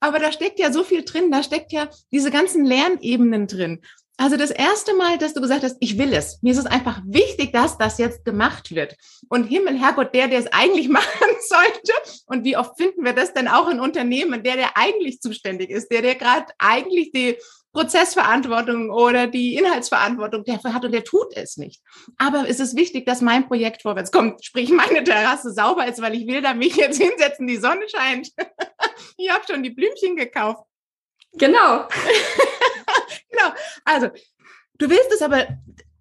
Aber 0.00 0.18
da 0.18 0.32
steckt 0.32 0.58
ja 0.58 0.72
so 0.72 0.84
viel 0.84 1.04
drin, 1.04 1.30
da 1.30 1.42
steckt 1.42 1.72
ja 1.72 1.88
diese 2.12 2.30
ganzen 2.30 2.64
Lernebenen 2.64 3.46
drin. 3.46 3.80
Also 4.20 4.36
das 4.36 4.50
erste 4.50 4.94
Mal, 4.94 5.16
dass 5.16 5.32
du 5.32 5.40
gesagt 5.40 5.62
hast, 5.62 5.76
ich 5.78 5.96
will 5.96 6.12
es. 6.12 6.42
Mir 6.42 6.50
ist 6.50 6.58
es 6.58 6.66
einfach 6.66 7.00
wichtig, 7.06 7.52
dass 7.52 7.78
das 7.78 7.98
jetzt 7.98 8.24
gemacht 8.24 8.74
wird. 8.74 8.96
Und 9.28 9.44
Himmel, 9.44 9.78
Herrgott, 9.78 10.12
der, 10.12 10.26
der 10.26 10.40
es 10.40 10.52
eigentlich 10.52 10.88
machen 10.88 11.28
sollte. 11.48 11.92
Und 12.26 12.44
wie 12.44 12.56
oft 12.56 12.76
finden 12.76 13.04
wir 13.04 13.12
das 13.12 13.32
denn 13.32 13.46
auch 13.46 13.68
in 13.68 13.78
Unternehmen? 13.78 14.42
Der, 14.42 14.56
der 14.56 14.76
eigentlich 14.76 15.20
zuständig 15.20 15.70
ist, 15.70 15.92
der, 15.92 16.02
der 16.02 16.16
gerade 16.16 16.46
eigentlich 16.58 17.12
die 17.12 17.36
Prozessverantwortung 17.78 18.90
oder 18.90 19.28
die 19.28 19.54
Inhaltsverantwortung 19.54 20.42
dafür 20.44 20.74
hat 20.74 20.84
und 20.84 20.90
der 20.90 21.04
tut 21.04 21.36
es 21.36 21.56
nicht. 21.56 21.80
Aber 22.16 22.48
es 22.48 22.58
ist 22.58 22.74
wichtig, 22.74 23.06
dass 23.06 23.20
mein 23.20 23.46
Projekt 23.46 23.82
vorwärts 23.82 24.10
kommt, 24.10 24.44
sprich 24.44 24.70
meine 24.70 25.04
Terrasse 25.04 25.52
sauber 25.52 25.86
ist, 25.86 26.02
weil 26.02 26.16
ich 26.16 26.26
will 26.26 26.42
da 26.42 26.54
mich 26.54 26.74
jetzt 26.74 26.98
hinsetzen, 27.00 27.46
die 27.46 27.56
Sonne 27.56 27.88
scheint. 27.88 28.30
ich 29.16 29.30
habe 29.30 29.44
schon 29.48 29.62
die 29.62 29.70
Blümchen 29.70 30.16
gekauft. 30.16 30.64
Genau. 31.34 31.86
genau. 33.30 33.54
Also, 33.84 34.08
du 34.78 34.90
willst 34.90 35.12
es 35.12 35.22
aber, 35.22 35.46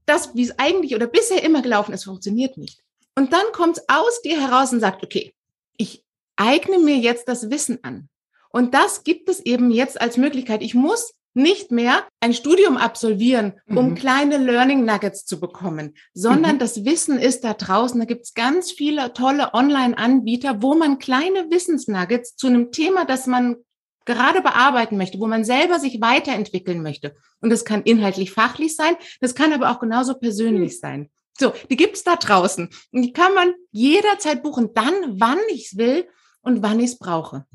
das, 0.08 0.34
wie 0.34 0.46
es 0.46 0.58
eigentlich 0.58 0.96
oder 0.96 1.06
bisher 1.06 1.44
immer 1.44 1.62
gelaufen 1.62 1.94
ist, 1.94 2.06
funktioniert 2.06 2.58
nicht. 2.58 2.82
Und 3.14 3.34
dann 3.34 3.46
kommt 3.52 3.78
es 3.78 3.84
aus 3.88 4.24
dir 4.24 4.42
heraus 4.42 4.74
und 4.74 4.80
sagt, 4.80 5.04
okay, 5.04 5.36
ich 5.78 6.04
eigne 6.38 6.80
mir 6.80 6.98
jetzt 6.98 7.28
das 7.28 7.52
Wissen 7.52 7.84
an. 7.84 8.10
Und 8.50 8.74
das 8.74 9.04
gibt 9.04 9.30
es 9.30 9.42
eben 9.42 9.70
jetzt 9.70 10.02
als 10.02 10.18
Möglichkeit. 10.18 10.64
Ich 10.64 10.74
muss 10.74 11.14
nicht 11.38 11.72
mehr 11.72 12.04
ein 12.20 12.34
Studium 12.34 12.78
absolvieren, 12.78 13.54
um 13.70 13.92
mhm. 13.92 13.96
kleine 13.96 14.38
Learning 14.38 14.84
Nuggets 14.84 15.26
zu 15.26 15.40
bekommen, 15.40 15.96
sondern 16.14 16.56
mhm. 16.56 16.60
das 16.60 16.84
Wissen 16.84 17.20
ist 17.20 17.44
da 17.44 17.54
draußen. 17.54 18.00
Da 18.00 18.06
gibt 18.06 18.24
es 18.24 18.34
ganz 18.34 18.72
viele 18.72 19.14
tolle 19.14 19.54
Online-Anbieter, 19.54 20.62
wo 20.62 20.74
man 20.74 20.98
kleine 20.98 21.50
Wissensnuggets 21.52 22.36
zu 22.36 22.48
einem 22.48 22.72
Thema, 22.72 23.06
das 23.06 23.28
man 23.28 23.58
gerade 24.06 24.42
bearbeiten 24.42 24.98
möchte, 24.98 25.20
wo 25.20 25.28
man 25.28 25.46
selber 25.46 25.80
sich 25.80 26.02
weiterentwickeln 26.02 26.82
möchte. 26.82 27.16
Und 27.40 27.52
das 27.52 27.66
kann 27.66 27.84
inhaltlich 27.84 28.32
fachlich 28.32 28.76
sein, 28.76 28.96
das 29.22 29.36
kann 29.36 29.54
aber 29.54 29.70
auch 29.70 29.80
genauso 29.80 30.16
persönlich 30.16 30.74
mhm. 30.74 30.80
sein. 30.80 31.10
So, 31.40 31.54
die 31.70 31.78
gibt's 31.78 32.04
da 32.04 32.16
draußen. 32.16 32.70
Und 32.92 33.02
die 33.04 33.14
kann 33.14 33.36
man 33.36 33.54
jederzeit 33.72 34.42
buchen, 34.42 34.72
dann, 34.74 35.20
wann 35.20 35.38
ich's 35.52 35.78
will 35.78 36.08
und 36.42 36.64
wann 36.64 36.80
ich's 36.80 36.98
brauche. 36.98 37.46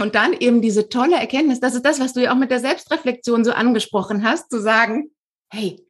Und 0.00 0.14
dann 0.14 0.32
eben 0.32 0.60
diese 0.60 0.88
tolle 0.88 1.16
Erkenntnis, 1.16 1.60
das 1.60 1.74
ist 1.74 1.84
das, 1.84 2.00
was 2.00 2.12
du 2.12 2.22
ja 2.22 2.32
auch 2.32 2.36
mit 2.36 2.50
der 2.50 2.60
Selbstreflexion 2.60 3.44
so 3.44 3.52
angesprochen 3.52 4.24
hast, 4.24 4.50
zu 4.50 4.60
sagen, 4.60 5.10
hey, 5.50 5.80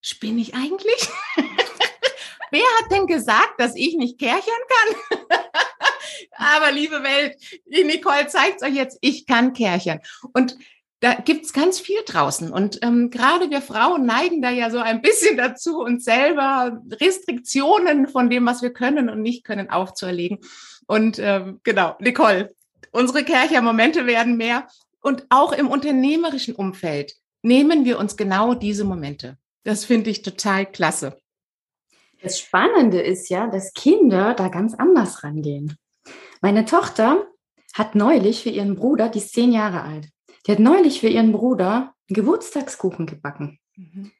spinne 0.00 0.40
ich 0.40 0.54
eigentlich? 0.54 1.08
Wer 2.52 2.62
hat 2.62 2.90
denn 2.92 3.06
gesagt, 3.06 3.54
dass 3.58 3.76
ich 3.76 3.96
nicht 3.96 4.18
kärchern 4.18 4.42
kann? 4.68 5.28
Aber 6.36 6.72
liebe 6.72 7.02
Welt, 7.02 7.36
Nicole 7.66 8.26
zeigt 8.28 8.62
euch 8.62 8.74
jetzt, 8.74 8.98
ich 9.00 9.26
kann 9.26 9.52
kärchern. 9.52 10.00
Und 10.32 10.56
da 11.00 11.14
gibt's 11.14 11.52
ganz 11.52 11.80
viel 11.80 12.00
draußen. 12.04 12.52
Und 12.52 12.78
ähm, 12.82 13.10
gerade 13.10 13.50
wir 13.50 13.62
Frauen 13.62 14.04
neigen 14.04 14.42
da 14.42 14.50
ja 14.50 14.70
so 14.70 14.78
ein 14.78 15.00
bisschen 15.00 15.36
dazu, 15.36 15.80
uns 15.80 16.04
selber 16.04 16.80
Restriktionen 17.00 18.06
von 18.06 18.30
dem, 18.30 18.46
was 18.46 18.62
wir 18.62 18.72
können 18.72 19.08
und 19.08 19.22
nicht 19.22 19.44
können, 19.44 19.70
aufzuerlegen. 19.70 20.38
Und 20.86 21.18
ähm, 21.18 21.60
genau, 21.62 21.96
Nicole, 22.00 22.54
unsere 22.92 23.24
Kercher-Momente 23.24 24.06
werden 24.06 24.36
mehr. 24.36 24.68
Und 25.02 25.24
auch 25.30 25.52
im 25.52 25.68
unternehmerischen 25.68 26.54
Umfeld 26.54 27.14
nehmen 27.42 27.84
wir 27.84 27.98
uns 27.98 28.16
genau 28.16 28.54
diese 28.54 28.84
Momente. 28.84 29.38
Das 29.64 29.84
finde 29.84 30.10
ich 30.10 30.22
total 30.22 30.66
klasse. 30.66 31.18
Das 32.22 32.38
Spannende 32.38 33.00
ist 33.00 33.30
ja, 33.30 33.46
dass 33.46 33.72
Kinder 33.72 34.34
da 34.34 34.48
ganz 34.48 34.74
anders 34.74 35.24
rangehen. 35.24 35.76
Meine 36.42 36.64
Tochter 36.64 37.26
hat 37.74 37.94
neulich 37.94 38.42
für 38.42 38.50
ihren 38.50 38.74
Bruder, 38.74 39.08
die 39.08 39.18
ist 39.18 39.32
zehn 39.32 39.52
Jahre 39.52 39.82
alt, 39.82 40.08
die 40.46 40.52
hat 40.52 40.58
neulich 40.58 41.00
für 41.00 41.08
ihren 41.08 41.32
Bruder 41.32 41.94
einen 42.08 42.14
Geburtstagskuchen 42.14 43.06
gebacken. 43.06 43.58
Mhm. 43.76 44.12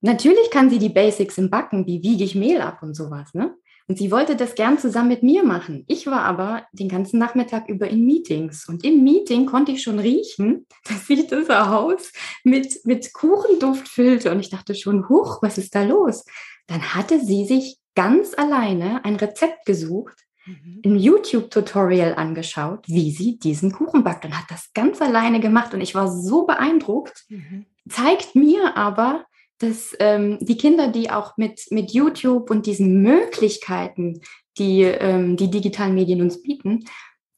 Natürlich 0.00 0.50
kann 0.50 0.70
sie 0.70 0.78
die 0.78 0.90
Basics 0.90 1.38
im 1.38 1.50
Backen, 1.50 1.86
wie 1.86 2.02
wiege 2.02 2.24
ich 2.24 2.34
Mehl 2.34 2.60
ab 2.60 2.82
und 2.82 2.94
sowas, 2.94 3.34
ne? 3.34 3.56
Und 3.88 3.96
sie 3.96 4.10
wollte 4.10 4.36
das 4.36 4.54
gern 4.54 4.78
zusammen 4.78 5.08
mit 5.08 5.22
mir 5.22 5.42
machen. 5.42 5.84
Ich 5.88 6.06
war 6.06 6.22
aber 6.22 6.66
den 6.72 6.90
ganzen 6.90 7.18
Nachmittag 7.18 7.70
über 7.70 7.88
in 7.88 8.04
Meetings. 8.04 8.68
Und 8.68 8.84
im 8.84 9.02
Meeting 9.02 9.46
konnte 9.46 9.72
ich 9.72 9.82
schon 9.82 9.98
riechen, 9.98 10.66
das 10.84 11.06
sieht 11.06 11.32
das 11.32 11.48
aus, 11.48 12.12
mit, 12.44 12.84
mit 12.84 13.14
Kuchenduft 13.14 13.88
füllte. 13.88 14.30
Und 14.30 14.40
ich 14.40 14.50
dachte 14.50 14.74
schon, 14.74 15.08
huch, 15.08 15.38
was 15.40 15.56
ist 15.56 15.74
da 15.74 15.82
los? 15.84 16.26
Dann 16.66 16.94
hatte 16.94 17.18
sie 17.18 17.46
sich 17.46 17.78
ganz 17.94 18.34
alleine 18.36 19.04
ein 19.06 19.16
Rezept 19.16 19.64
gesucht, 19.64 20.18
mhm. 20.44 20.82
ein 20.84 20.98
YouTube-Tutorial 20.98 22.14
angeschaut, 22.14 22.84
wie 22.88 23.10
sie 23.10 23.38
diesen 23.38 23.72
Kuchen 23.72 24.04
backt 24.04 24.26
und 24.26 24.38
hat 24.38 24.50
das 24.50 24.70
ganz 24.74 25.00
alleine 25.00 25.40
gemacht. 25.40 25.72
Und 25.72 25.80
ich 25.80 25.94
war 25.94 26.12
so 26.12 26.44
beeindruckt. 26.44 27.24
Mhm. 27.30 27.64
Zeigt 27.88 28.34
mir 28.34 28.76
aber, 28.76 29.24
dass 29.58 29.94
ähm, 29.98 30.38
die 30.40 30.56
Kinder, 30.56 30.88
die 30.88 31.10
auch 31.10 31.36
mit, 31.36 31.66
mit 31.70 31.92
YouTube 31.92 32.50
und 32.50 32.66
diesen 32.66 33.02
Möglichkeiten, 33.02 34.20
die 34.56 34.82
ähm, 34.82 35.36
die 35.36 35.50
digitalen 35.50 35.94
Medien 35.94 36.22
uns 36.22 36.42
bieten, 36.42 36.84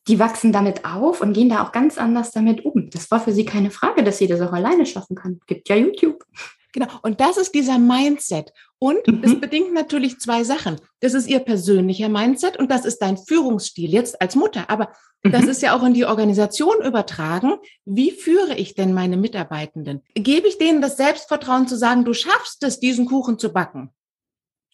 die 0.08 0.18
wachsen 0.18 0.52
damit 0.52 0.84
auf 0.84 1.20
und 1.20 1.32
gehen 1.32 1.48
da 1.48 1.62
auch 1.62 1.72
ganz 1.72 1.98
anders 1.98 2.32
damit 2.32 2.64
um. 2.64 2.90
Das 2.90 3.10
war 3.10 3.20
für 3.20 3.32
sie 3.32 3.44
keine 3.44 3.70
Frage, 3.70 4.02
dass 4.02 4.18
sie 4.18 4.26
das 4.26 4.40
auch 4.40 4.52
alleine 4.52 4.86
schaffen 4.86 5.14
kann. 5.16 5.40
Gibt 5.46 5.68
ja 5.68 5.76
YouTube. 5.76 6.24
Genau. 6.72 6.86
Und 7.02 7.20
das 7.20 7.36
ist 7.36 7.54
dieser 7.54 7.78
Mindset. 7.78 8.52
Und 8.78 9.06
mhm. 9.06 9.22
das 9.22 9.40
bedingt 9.40 9.74
natürlich 9.74 10.18
zwei 10.18 10.44
Sachen. 10.44 10.76
Das 11.00 11.14
ist 11.14 11.28
ihr 11.28 11.40
persönlicher 11.40 12.08
Mindset 12.08 12.56
und 12.56 12.70
das 12.70 12.84
ist 12.84 12.98
dein 12.98 13.18
Führungsstil 13.18 13.92
jetzt 13.92 14.20
als 14.20 14.36
Mutter. 14.36 14.70
Aber 14.70 14.90
mhm. 15.22 15.32
das 15.32 15.44
ist 15.44 15.62
ja 15.62 15.76
auch 15.76 15.82
in 15.82 15.94
die 15.94 16.06
Organisation 16.06 16.82
übertragen. 16.84 17.54
Wie 17.84 18.10
führe 18.10 18.54
ich 18.54 18.74
denn 18.74 18.94
meine 18.94 19.16
Mitarbeitenden? 19.16 20.02
Gebe 20.14 20.48
ich 20.48 20.58
denen 20.58 20.80
das 20.80 20.96
Selbstvertrauen 20.96 21.68
zu 21.68 21.76
sagen, 21.76 22.04
du 22.04 22.14
schaffst 22.14 22.62
es, 22.62 22.80
diesen 22.80 23.06
Kuchen 23.06 23.38
zu 23.38 23.52
backen? 23.52 23.90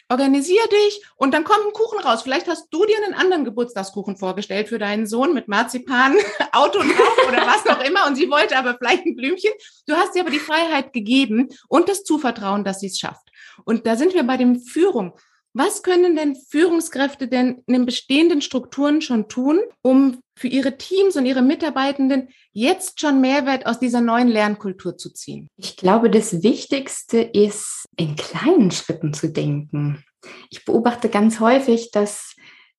Organisier 0.08 0.62
dich 0.68 1.02
und 1.16 1.34
dann 1.34 1.42
kommt 1.42 1.66
ein 1.66 1.72
Kuchen 1.72 1.98
raus. 1.98 2.22
Vielleicht 2.22 2.46
hast 2.46 2.68
du 2.70 2.84
dir 2.84 2.96
einen 3.04 3.14
anderen 3.14 3.44
Geburtstagskuchen 3.44 4.16
vorgestellt 4.16 4.68
für 4.68 4.78
deinen 4.78 5.06
Sohn 5.06 5.34
mit 5.34 5.48
Marzipan, 5.48 6.16
Auto 6.52 6.78
drauf 6.78 7.28
oder 7.28 7.46
was 7.46 7.66
auch 7.66 7.82
immer 7.82 8.06
und 8.06 8.14
sie 8.14 8.30
wollte 8.30 8.56
aber 8.56 8.76
vielleicht 8.78 9.04
ein 9.04 9.16
Blümchen. 9.16 9.52
Du 9.86 9.94
hast 9.96 10.14
ihr 10.14 10.22
aber 10.22 10.30
die 10.30 10.38
Freiheit 10.38 10.92
gegeben 10.92 11.48
und 11.68 11.88
das 11.88 12.04
Zuvertrauen, 12.04 12.62
dass 12.62 12.80
sie 12.80 12.86
es 12.86 12.98
schafft. 12.98 13.30
Und 13.64 13.86
da 13.86 13.96
sind 13.96 14.14
wir 14.14 14.22
bei 14.22 14.36
dem 14.36 14.60
Führung. 14.60 15.18
Was 15.58 15.82
können 15.82 16.16
denn 16.16 16.36
Führungskräfte 16.36 17.28
denn 17.28 17.62
in 17.66 17.72
den 17.72 17.86
bestehenden 17.86 18.42
Strukturen 18.42 19.00
schon 19.00 19.26
tun, 19.26 19.58
um 19.80 20.20
für 20.38 20.48
ihre 20.48 20.76
Teams 20.76 21.16
und 21.16 21.24
ihre 21.24 21.40
Mitarbeitenden 21.40 22.28
jetzt 22.52 23.00
schon 23.00 23.22
Mehrwert 23.22 23.64
aus 23.64 23.78
dieser 23.78 24.02
neuen 24.02 24.28
Lernkultur 24.28 24.98
zu 24.98 25.14
ziehen? 25.14 25.48
Ich 25.56 25.78
glaube, 25.78 26.10
das 26.10 26.42
Wichtigste 26.42 27.22
ist, 27.22 27.86
in 27.96 28.16
kleinen 28.16 28.70
Schritten 28.70 29.14
zu 29.14 29.32
denken. 29.32 30.04
Ich 30.50 30.66
beobachte 30.66 31.08
ganz 31.08 31.40
häufig, 31.40 31.90
dass 31.90 32.34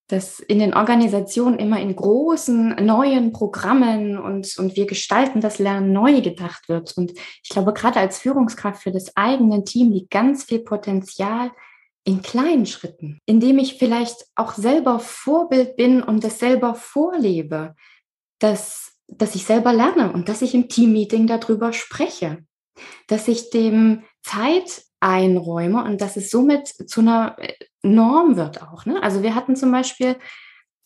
dass 0.09 0.39
in 0.39 0.59
den 0.59 0.73
Organisationen 0.73 1.59
immer 1.59 1.81
in 1.81 1.93
großen 1.93 2.77
neuen 2.85 3.33
Programmen 3.33 4.17
und, 4.17 4.57
und 4.57 4.77
wir 4.77 4.85
gestalten 4.85 5.41
das 5.41 5.59
Lernen 5.59 5.91
neu 5.91 6.21
gedacht 6.21 6.69
wird. 6.69 6.95
Und 6.95 7.11
ich 7.43 7.49
glaube, 7.49 7.73
gerade 7.73 7.99
als 7.99 8.19
Führungskraft 8.19 8.83
für 8.83 8.91
das 8.91 9.17
eigene 9.17 9.65
Team 9.65 9.91
liegt 9.91 10.09
ganz 10.09 10.45
viel 10.45 10.59
Potenzial 10.59 11.51
in 12.07 12.21
kleinen 12.21 12.65
Schritten, 12.65 13.19
indem 13.25 13.59
ich 13.59 13.77
vielleicht 13.77 14.27
auch 14.35 14.53
selber 14.53 14.99
Vorbild 14.99 15.75
bin 15.75 16.01
und 16.01 16.23
das 16.23 16.39
selber 16.39 16.73
vorlebe, 16.73 17.75
dass, 18.39 18.93
dass 19.07 19.35
ich 19.35 19.43
selber 19.43 19.73
lerne 19.73 20.13
und 20.13 20.29
dass 20.29 20.41
ich 20.41 20.55
im 20.55 20.69
Teammeeting 20.69 21.27
darüber 21.27 21.73
spreche, 21.73 22.45
dass 23.07 23.27
ich 23.27 23.49
dem 23.49 24.05
Zeit 24.23 24.83
einräume 25.01 25.83
und 25.83 25.99
dass 25.99 26.15
es 26.15 26.31
somit 26.31 26.67
zu 26.67 27.01
einer 27.01 27.35
äh, 27.39 27.53
Norm 27.83 28.37
wird 28.37 28.61
auch. 28.61 28.85
Ne? 28.85 29.03
Also 29.03 29.21
wir 29.21 29.35
hatten 29.35 29.57
zum 29.57 29.73
Beispiel 29.73 30.15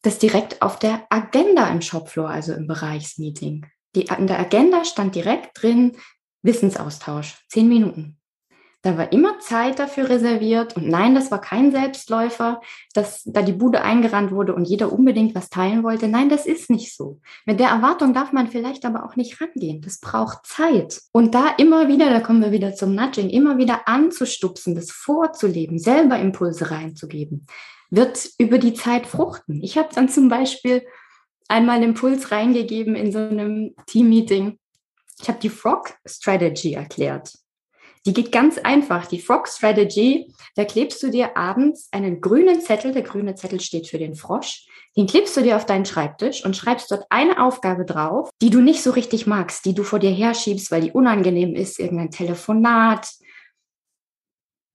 das 0.01 0.17
direkt 0.17 0.63
auf 0.63 0.79
der 0.79 1.05
Agenda 1.11 1.69
im 1.69 1.81
Shopfloor, 1.81 2.29
also 2.29 2.53
im 2.53 2.65
Bereichsmeeting. 2.65 3.67
Die, 3.95 4.07
in 4.07 4.25
der 4.25 4.39
Agenda 4.39 4.85
stand 4.85 5.13
direkt 5.13 5.61
drin 5.61 5.97
Wissensaustausch, 6.41 7.45
zehn 7.47 7.69
Minuten. 7.69 8.17
Da 8.83 8.97
war 8.97 9.11
immer 9.11 9.37
Zeit 9.39 9.77
dafür 9.77 10.09
reserviert 10.09 10.75
und 10.75 10.87
nein, 10.87 11.13
das 11.13 11.29
war 11.29 11.39
kein 11.39 11.71
Selbstläufer, 11.71 12.61
dass 12.93 13.21
da 13.25 13.43
die 13.43 13.53
Bude 13.53 13.83
eingerannt 13.83 14.31
wurde 14.31 14.55
und 14.55 14.65
jeder 14.65 14.91
unbedingt 14.91 15.35
was 15.35 15.49
teilen 15.49 15.83
wollte. 15.83 16.07
Nein, 16.07 16.29
das 16.29 16.47
ist 16.47 16.71
nicht 16.71 16.95
so. 16.95 17.19
Mit 17.45 17.59
der 17.59 17.69
Erwartung 17.69 18.15
darf 18.15 18.31
man 18.31 18.47
vielleicht 18.47 18.83
aber 18.83 19.05
auch 19.05 19.15
nicht 19.15 19.39
rangehen. 19.39 19.81
Das 19.81 19.99
braucht 19.99 20.47
Zeit. 20.47 20.99
Und 21.11 21.35
da 21.35 21.49
immer 21.57 21.89
wieder, 21.89 22.09
da 22.09 22.21
kommen 22.21 22.41
wir 22.41 22.51
wieder 22.51 22.73
zum 22.73 22.95
Nudging, 22.95 23.29
immer 23.29 23.59
wieder 23.59 23.87
anzustupsen, 23.87 24.73
das 24.73 24.89
vorzuleben, 24.89 25.77
selber 25.77 26.17
Impulse 26.17 26.71
reinzugeben, 26.71 27.45
wird 27.91 28.29
über 28.39 28.57
die 28.57 28.73
Zeit 28.73 29.05
fruchten. 29.05 29.61
Ich 29.61 29.77
habe 29.77 29.89
dann 29.93 30.09
zum 30.09 30.27
Beispiel 30.27 30.81
einmal 31.47 31.75
einen 31.75 31.89
Impuls 31.89 32.31
reingegeben 32.31 32.95
in 32.95 33.11
so 33.11 33.19
einem 33.19 33.75
Team-Meeting. 33.85 34.57
Ich 35.21 35.27
habe 35.27 35.39
die 35.39 35.49
Frog 35.49 35.93
Strategy 36.07 36.73
erklärt. 36.73 37.33
Die 38.05 38.13
geht 38.13 38.31
ganz 38.31 38.57
einfach. 38.57 39.05
Die 39.05 39.19
Frog 39.19 39.47
Strategy, 39.47 40.33
da 40.55 40.65
klebst 40.65 41.03
du 41.03 41.09
dir 41.09 41.37
abends 41.37 41.87
einen 41.91 42.19
grünen 42.19 42.59
Zettel, 42.61 42.93
der 42.93 43.03
grüne 43.03 43.35
Zettel 43.35 43.59
steht 43.59 43.87
für 43.87 43.99
den 43.99 44.15
Frosch, 44.15 44.67
den 44.97 45.07
klebst 45.07 45.37
du 45.37 45.41
dir 45.41 45.55
auf 45.55 45.65
deinen 45.65 45.85
Schreibtisch 45.85 46.43
und 46.43 46.57
schreibst 46.57 46.91
dort 46.91 47.05
eine 47.09 47.41
Aufgabe 47.41 47.85
drauf, 47.85 48.29
die 48.41 48.49
du 48.49 48.59
nicht 48.59 48.81
so 48.81 48.91
richtig 48.91 49.27
magst, 49.27 49.65
die 49.65 49.73
du 49.73 49.83
vor 49.83 49.99
dir 49.99 50.11
herschiebst, 50.11 50.71
weil 50.71 50.81
die 50.81 50.91
unangenehm 50.91 51.55
ist, 51.55 51.79
irgendein 51.79 52.11
Telefonat, 52.11 53.07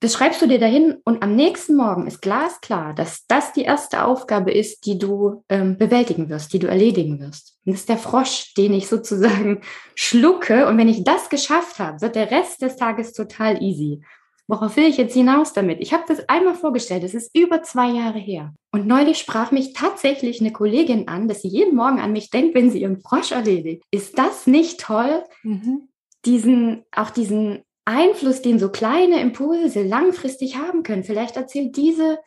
das 0.01 0.13
schreibst 0.13 0.43
du 0.43 0.47
dir 0.47 0.59
dahin 0.59 0.97
und 1.05 1.23
am 1.23 1.35
nächsten 1.35 1.75
Morgen 1.75 2.07
ist 2.07 2.21
glasklar, 2.21 2.93
dass 2.93 3.27
das 3.29 3.53
die 3.53 3.63
erste 3.63 4.05
Aufgabe 4.05 4.53
ist, 4.53 4.85
die 4.85 4.99
du 4.99 5.43
ähm, 5.49 5.79
bewältigen 5.79 6.29
wirst, 6.29 6.53
die 6.53 6.59
du 6.59 6.67
erledigen 6.67 7.19
wirst. 7.19 7.59
Und 7.65 7.73
das 7.73 7.81
ist 7.81 7.89
der 7.89 7.97
Frosch, 7.97 8.53
den 8.55 8.75
ich 8.75 8.89
sozusagen 8.89 9.63
schlucke. 9.95 10.67
Und 10.67 10.77
wenn 10.77 10.89
ich 10.89 11.03
das 11.03 11.31
geschafft 11.31 11.79
habe, 11.79 12.03
wird 12.03 12.15
der 12.15 12.31
Rest 12.31 12.61
des 12.61 12.77
Tages 12.77 13.15
total 13.15 13.63
easy. 13.63 14.03
Worauf 14.49 14.77
will 14.77 14.85
ich 14.85 14.99
jetzt 14.99 15.15
hinaus 15.15 15.55
damit? 15.55 15.81
Ich 15.81 15.93
habe 15.93 16.05
das 16.07 16.29
einmal 16.29 16.55
vorgestellt, 16.55 17.03
es 17.03 17.15
ist 17.15 17.37
über 17.37 17.63
zwei 17.63 17.89
Jahre 17.89 18.19
her. 18.19 18.55
Und 18.73 18.87
neulich 18.87 19.19
sprach 19.19 19.51
mich 19.51 19.73
tatsächlich 19.73 20.41
eine 20.41 20.53
Kollegin 20.53 21.09
an, 21.09 21.27
dass 21.27 21.43
sie 21.43 21.49
jeden 21.49 21.75
Morgen 21.75 21.99
an 21.99 22.13
mich 22.13 22.31
denkt, 22.31 22.55
wenn 22.55 22.71
sie 22.71 22.83
ihren 22.83 23.01
Frosch 23.01 23.33
erledigt. 23.33 23.83
Ist 23.91 24.19
das 24.19 24.47
nicht 24.47 24.79
toll? 24.79 25.25
Mhm. 25.43 25.89
Diesen, 26.25 26.85
auch 26.93 27.11
diesen 27.11 27.63
Einfluss, 27.87 28.43
den 28.43 28.59
so 28.59 28.69
kleine 28.69 29.21
Impulse 29.21 29.83
langfristig 29.83 30.59
haben 30.59 30.83
können. 30.83 31.05
Vielleicht 31.05 31.37
erzählt 31.37 31.77
diese 31.77 32.19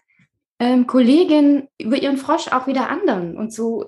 ähm, 0.58 0.88
Kollegin 0.88 1.68
über 1.80 1.98
ihren 1.98 2.18
Frosch 2.18 2.48
auch 2.48 2.66
wieder 2.66 2.90
anderen 2.90 3.38
und 3.38 3.54
so 3.54 3.86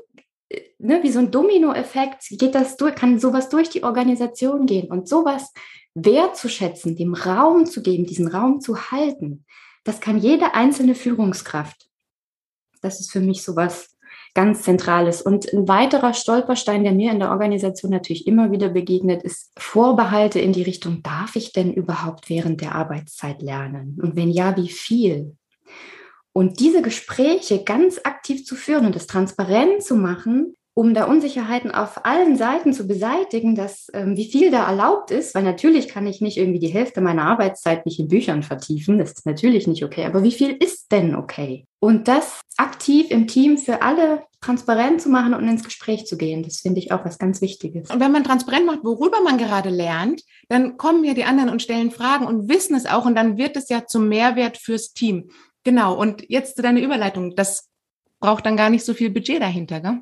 äh, 0.49 0.61
ne, 0.77 1.01
wie 1.01 1.11
so 1.11 1.19
ein 1.19 1.31
Dominoeffekt 1.31 2.27
geht 2.31 2.55
das 2.55 2.77
durch, 2.77 2.95
kann 2.95 3.19
sowas 3.19 3.49
durch 3.49 3.69
die 3.69 3.83
Organisation 3.83 4.65
gehen 4.65 4.91
und 4.91 5.07
sowas 5.07 5.53
wertzuschätzen, 5.93 6.95
dem 6.95 7.13
Raum 7.13 7.65
zu 7.65 7.81
geben, 7.81 8.05
diesen 8.05 8.27
Raum 8.27 8.61
zu 8.61 8.91
halten. 8.91 9.45
Das 9.83 9.99
kann 9.99 10.17
jede 10.17 10.53
einzelne 10.53 10.95
Führungskraft. 10.95 11.89
Das 12.81 12.99
ist 12.99 13.11
für 13.11 13.19
mich 13.19 13.43
sowas 13.43 13.90
ganz 14.33 14.63
Zentrales. 14.63 15.21
Und 15.21 15.51
ein 15.51 15.67
weiterer 15.67 16.13
Stolperstein, 16.13 16.83
der 16.83 16.93
mir 16.93 17.11
in 17.11 17.19
der 17.19 17.31
Organisation 17.31 17.91
natürlich 17.91 18.27
immer 18.27 18.51
wieder 18.51 18.69
begegnet, 18.69 19.23
ist 19.23 19.51
Vorbehalte 19.57 20.39
in 20.39 20.53
die 20.53 20.63
Richtung, 20.63 21.03
darf 21.03 21.35
ich 21.35 21.51
denn 21.53 21.73
überhaupt 21.73 22.29
während 22.29 22.61
der 22.61 22.75
Arbeitszeit 22.75 23.41
lernen? 23.41 23.97
Und 24.01 24.15
wenn 24.15 24.29
ja, 24.29 24.55
wie 24.57 24.69
viel? 24.69 25.35
Und 26.33 26.59
diese 26.59 26.81
Gespräche 26.81 27.63
ganz 27.63 27.99
aktiv 28.03 28.45
zu 28.45 28.55
führen 28.55 28.85
und 28.85 28.95
das 28.95 29.07
transparent 29.07 29.83
zu 29.83 29.95
machen, 29.95 30.55
um 30.73 30.93
da 30.93 31.05
Unsicherheiten 31.05 31.71
auf 31.71 32.05
allen 32.05 32.37
Seiten 32.37 32.73
zu 32.73 32.87
beseitigen, 32.87 33.55
dass 33.55 33.87
ähm, 33.93 34.15
wie 34.15 34.31
viel 34.31 34.51
da 34.51 34.67
erlaubt 34.67 35.11
ist, 35.11 35.35
weil 35.35 35.43
natürlich 35.43 35.89
kann 35.89 36.07
ich 36.07 36.21
nicht 36.21 36.37
irgendwie 36.37 36.59
die 36.59 36.67
Hälfte 36.67 37.01
meiner 37.01 37.23
Arbeitszeit 37.23 37.85
nicht 37.85 37.99
in 37.99 38.07
Büchern 38.07 38.41
vertiefen, 38.41 38.97
das 38.97 39.11
ist 39.11 39.25
natürlich 39.25 39.67
nicht 39.67 39.83
okay, 39.83 40.05
aber 40.05 40.23
wie 40.23 40.31
viel 40.31 40.51
ist 40.51 40.91
denn 40.91 41.15
okay? 41.15 41.65
Und 41.79 42.07
das 42.07 42.39
aktiv 42.57 43.09
im 43.09 43.27
Team 43.27 43.57
für 43.57 43.81
alle 43.81 44.23
transparent 44.39 45.01
zu 45.01 45.09
machen 45.09 45.33
und 45.33 45.47
ins 45.47 45.63
Gespräch 45.63 46.05
zu 46.05 46.17
gehen, 46.17 46.43
das 46.43 46.59
finde 46.59 46.79
ich 46.79 46.91
auch 46.91 47.03
was 47.03 47.17
ganz 47.17 47.41
Wichtiges. 47.41 47.89
Und 47.89 47.99
wenn 47.99 48.11
man 48.11 48.23
transparent 48.23 48.65
macht, 48.65 48.83
worüber 48.83 49.21
man 49.21 49.37
gerade 49.37 49.69
lernt, 49.69 50.23
dann 50.47 50.77
kommen 50.77 51.03
ja 51.03 51.13
die 51.13 51.25
anderen 51.25 51.49
und 51.49 51.61
stellen 51.61 51.91
Fragen 51.91 52.25
und 52.25 52.49
wissen 52.49 52.75
es 52.75 52.85
auch 52.85 53.05
und 53.05 53.15
dann 53.15 53.37
wird 53.37 53.57
es 53.57 53.69
ja 53.69 53.85
zum 53.85 54.07
Mehrwert 54.07 54.57
fürs 54.57 54.93
Team. 54.93 55.29
Genau. 55.63 55.95
Und 55.95 56.23
jetzt 56.29 56.55
zu 56.55 56.61
deiner 56.61 56.81
Überleitung. 56.81 57.35
Das 57.35 57.69
braucht 58.19 58.45
dann 58.45 58.57
gar 58.57 58.69
nicht 58.69 58.85
so 58.85 58.93
viel 58.93 59.09
Budget 59.09 59.41
dahinter, 59.41 59.79
gell? 59.79 59.99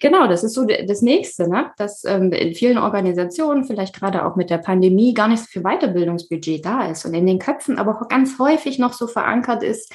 Genau, 0.00 0.26
das 0.26 0.44
ist 0.44 0.54
so 0.54 0.64
das 0.64 1.02
Nächste, 1.02 1.48
ne? 1.48 1.70
dass 1.76 2.04
ähm, 2.04 2.32
in 2.32 2.54
vielen 2.54 2.78
Organisationen, 2.78 3.64
vielleicht 3.64 3.94
gerade 3.94 4.24
auch 4.24 4.36
mit 4.36 4.50
der 4.50 4.58
Pandemie, 4.58 5.14
gar 5.14 5.28
nicht 5.28 5.40
so 5.40 5.46
viel 5.46 5.62
Weiterbildungsbudget 5.62 6.64
da 6.64 6.86
ist 6.86 7.04
und 7.04 7.14
in 7.14 7.26
den 7.26 7.38
Köpfen 7.38 7.78
aber 7.78 7.96
auch 7.96 8.08
ganz 8.08 8.38
häufig 8.38 8.78
noch 8.78 8.92
so 8.92 9.06
verankert 9.06 9.62
ist, 9.62 9.92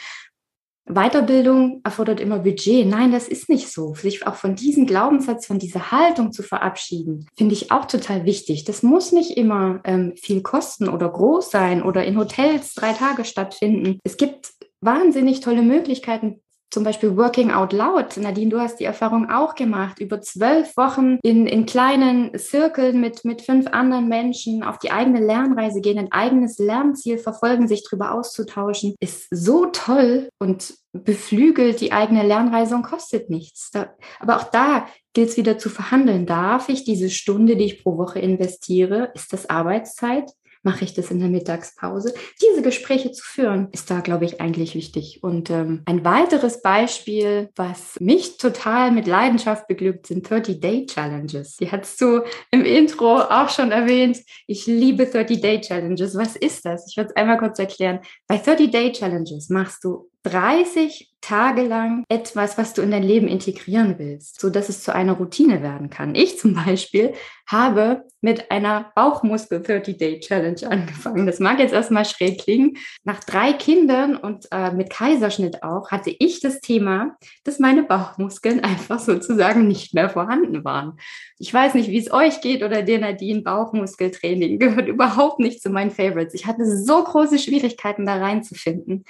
Weiterbildung 0.88 1.82
erfordert 1.84 2.20
immer 2.20 2.39
Budget. 2.39 2.86
Nein, 2.88 3.12
das 3.12 3.27
ist 3.27 3.50
nicht 3.50 3.72
so. 3.72 3.96
Sich 3.96 4.27
auch 4.27 4.36
von 4.36 4.55
diesem 4.55 4.86
Glaubenssatz, 4.86 5.48
von 5.48 5.58
dieser 5.58 5.91
Haltung 5.91 6.32
zu 6.32 6.44
verabschieden, 6.44 7.27
finde 7.36 7.55
ich 7.55 7.72
auch 7.72 7.86
total 7.86 8.25
wichtig. 8.25 8.65
Das 8.65 8.84
muss 8.84 9.12
nicht 9.12 9.36
immer 9.36 9.82
ähm, 9.84 10.13
viel 10.15 10.44
kosten 10.44 10.88
oder 10.88 11.09
groß 11.09 11.50
sein 11.50 11.81
oder 11.81 12.05
in 12.05 12.20
Hotels 12.20 12.75
drei 12.75 12.94
Tage 12.94 13.25
stattfinden. 13.25 14.00
Es 14.03 14.18
gibt 14.18 14.53
wahnsinnig 14.79 15.40
tolle 15.40 15.64
Möglichkeiten, 15.64 16.42
zum 16.71 16.83
Beispiel 16.83 17.15
Working 17.15 17.51
Out 17.51 17.73
Loud. 17.73 18.17
Nadine, 18.17 18.49
du 18.49 18.59
hast 18.59 18.79
die 18.79 18.85
Erfahrung 18.85 19.29
auch 19.29 19.55
gemacht, 19.55 19.99
über 19.99 20.21
zwölf 20.21 20.75
Wochen 20.77 21.19
in, 21.23 21.47
in 21.47 21.65
kleinen 21.65 22.37
Zirkeln 22.37 22.99
mit, 22.99 23.23
mit 23.23 23.41
fünf 23.41 23.67
anderen 23.67 24.07
Menschen 24.07 24.63
auf 24.63 24.79
die 24.79 24.91
eigene 24.91 25.19
Lernreise 25.19 25.81
gehen, 25.81 25.97
ein 25.97 26.11
eigenes 26.11 26.57
Lernziel 26.57 27.17
verfolgen, 27.17 27.67
sich 27.67 27.83
darüber 27.83 28.13
auszutauschen, 28.13 28.95
ist 28.99 29.27
so 29.31 29.67
toll 29.67 30.29
und 30.39 30.73
beflügelt 30.91 31.81
die 31.81 31.91
eigene 31.91 32.25
Lernreise 32.25 32.75
und 32.75 32.83
kostet 32.83 33.29
nichts. 33.29 33.71
Da, 33.71 33.93
aber 34.19 34.37
auch 34.37 34.43
da 34.45 34.87
gilt 35.13 35.29
es 35.29 35.37
wieder 35.37 35.57
zu 35.57 35.69
verhandeln. 35.69 36.25
Darf 36.25 36.69
ich 36.69 36.83
diese 36.83 37.09
Stunde, 37.09 37.55
die 37.55 37.65
ich 37.65 37.83
pro 37.83 37.97
Woche 37.97 38.19
investiere, 38.19 39.11
ist 39.13 39.33
das 39.33 39.49
Arbeitszeit? 39.49 40.31
Mache 40.65 40.83
ich 40.83 40.93
das 40.93 41.11
in 41.11 41.19
der 41.19 41.29
Mittagspause. 41.29 42.13
Diese 42.41 42.61
Gespräche 42.61 43.11
zu 43.11 43.23
führen, 43.23 43.69
ist 43.71 43.89
da, 43.89 44.01
glaube 44.01 44.25
ich, 44.25 44.41
eigentlich 44.41 44.75
wichtig. 44.75 45.23
Und 45.23 45.49
ähm, 45.49 45.83
ein 45.85 46.03
weiteres 46.03 46.61
Beispiel, 46.61 47.49
was 47.55 47.95
mich 47.99 48.37
total 48.37 48.91
mit 48.91 49.07
Leidenschaft 49.07 49.67
beglückt, 49.67 50.07
sind 50.07 50.27
30-Day-Challenges. 50.27 51.57
Die 51.57 51.71
hast 51.71 52.01
du 52.01 52.21
im 52.51 52.65
Intro 52.65 53.19
auch 53.19 53.49
schon 53.49 53.71
erwähnt. 53.71 54.17
Ich 54.47 54.65
liebe 54.65 55.03
30-Day-Challenges. 55.03 56.17
Was 56.17 56.35
ist 56.35 56.65
das? 56.65 56.89
Ich 56.89 56.97
werde 56.97 57.11
es 57.11 57.15
einmal 57.15 57.37
kurz 57.37 57.59
erklären. 57.59 57.99
Bei 58.27 58.37
30-Day-Challenges 58.37 59.49
machst 59.49 59.83
du 59.83 60.09
30 60.25 61.11
Tage 61.22 61.64
lang 61.64 62.03
etwas, 62.07 62.55
was 62.57 62.74
du 62.74 62.83
in 62.83 62.92
dein 62.92 63.01
Leben 63.01 63.27
integrieren 63.27 63.96
willst, 63.98 64.40
so 64.40 64.51
dass 64.51 64.70
es 64.70 64.83
zu 64.83 64.94
einer 64.94 65.14
Routine 65.14 65.64
werden 65.64 65.90
kann. 65.90 66.14
Ich 66.14 66.38
zum 66.38 66.53
Beispiel 66.53 67.14
habe 67.48 68.03
mit 68.22 68.51
einer 68.51 68.92
Bauchmuskel 68.96 69.61
30 69.61 69.98
Day 69.98 70.20
Challenge 70.20 70.61
angefangen. 70.70 71.25
Das 71.25 71.40
mag 71.40 71.59
jetzt 71.59 71.74
erstmal 71.74 72.05
schräg 72.05 72.42
klingen. 72.42 72.77
Nach 73.03 73.24
drei 73.24 73.53
Kindern 73.53 74.16
und 74.16 74.48
äh, 74.51 74.72
mit 74.72 74.92
Kaiserschnitt 74.92 75.64
auch 75.64 75.90
hatte 75.90 76.11
ich 76.11 76.42
das 76.42 76.59
Thema, 76.59 77.18
dass 77.44 77.57
meine 77.59 77.83
Bauchmuskeln 77.83 78.64
einfach 78.64 79.00
sozusagen 79.00 79.68
nicht 79.68 79.96
mehr 79.96 80.09
vorhanden 80.09 80.64
waren. 80.64 81.00
Ich 81.40 81.51
weiß 81.51 81.74
nicht, 81.74 81.90
wie 81.90 82.00
es 82.00 82.11
euch 82.11 82.42
geht 82.42 82.61
oder 82.61 82.83
dir 82.83 83.00
Nadine, 83.00 83.42
Bauchmuskeltraining 83.42 84.59
gehört 84.59 84.88
überhaupt 84.88 85.40
nicht 85.40 85.61
zu 85.61 85.72
meinen 85.72 85.92
Favorites. 85.92 86.35
Ich 86.35 86.46
hatte 86.46 86.66
so 86.66 87.03
große 87.03 87.40
Schwierigkeiten 87.40 88.05
da 88.05 88.18
reinzufinden 88.18 89.05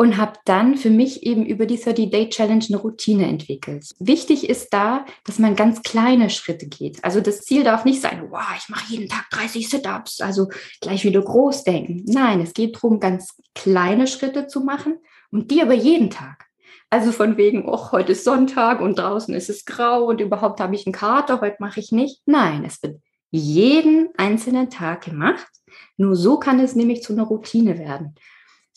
und 0.00 0.16
habe 0.16 0.32
dann 0.46 0.78
für 0.78 0.88
mich 0.88 1.24
eben 1.24 1.44
über 1.44 1.66
die 1.66 1.76
30-Day-Challenge 1.76 2.64
eine 2.70 2.78
Routine 2.78 3.26
entwickelt. 3.26 3.84
Wichtig 3.98 4.48
ist 4.48 4.72
da, 4.72 5.04
dass 5.26 5.38
man 5.38 5.56
ganz 5.56 5.82
kleine 5.82 6.30
Schritte 6.30 6.68
geht. 6.68 7.04
Also 7.04 7.20
das 7.20 7.42
Ziel 7.42 7.64
darf 7.64 7.84
nicht 7.84 8.00
sein, 8.00 8.28
wow, 8.30 8.46
ich 8.56 8.70
mache 8.70 8.90
jeden 8.90 9.10
Tag 9.10 9.28
30 9.30 9.68
Sit-ups, 9.68 10.22
also 10.22 10.48
gleich 10.80 11.04
wieder 11.04 11.20
groß 11.20 11.64
denken. 11.64 12.02
Nein, 12.06 12.40
es 12.40 12.54
geht 12.54 12.76
darum, 12.76 12.98
ganz 12.98 13.36
kleine 13.54 14.06
Schritte 14.06 14.46
zu 14.46 14.60
machen 14.60 14.96
und 15.30 15.50
die 15.50 15.60
aber 15.60 15.74
jeden 15.74 16.08
Tag. 16.08 16.46
Also 16.88 17.12
von 17.12 17.36
wegen, 17.36 17.68
oh, 17.68 17.92
heute 17.92 18.12
ist 18.12 18.24
Sonntag 18.24 18.80
und 18.80 18.98
draußen 18.98 19.34
ist 19.34 19.50
es 19.50 19.66
grau 19.66 20.04
und 20.04 20.22
überhaupt 20.22 20.60
habe 20.60 20.74
ich 20.74 20.86
einen 20.86 20.94
Kater, 20.94 21.42
heute 21.42 21.56
mache 21.58 21.78
ich 21.78 21.92
nicht. 21.92 22.22
Nein, 22.24 22.64
es 22.64 22.82
wird 22.82 23.02
jeden 23.30 24.08
einzelnen 24.16 24.70
Tag 24.70 25.04
gemacht. 25.04 25.46
Nur 25.98 26.16
so 26.16 26.38
kann 26.38 26.58
es 26.58 26.74
nämlich 26.74 27.02
zu 27.02 27.12
einer 27.12 27.24
Routine 27.24 27.78
werden 27.78 28.14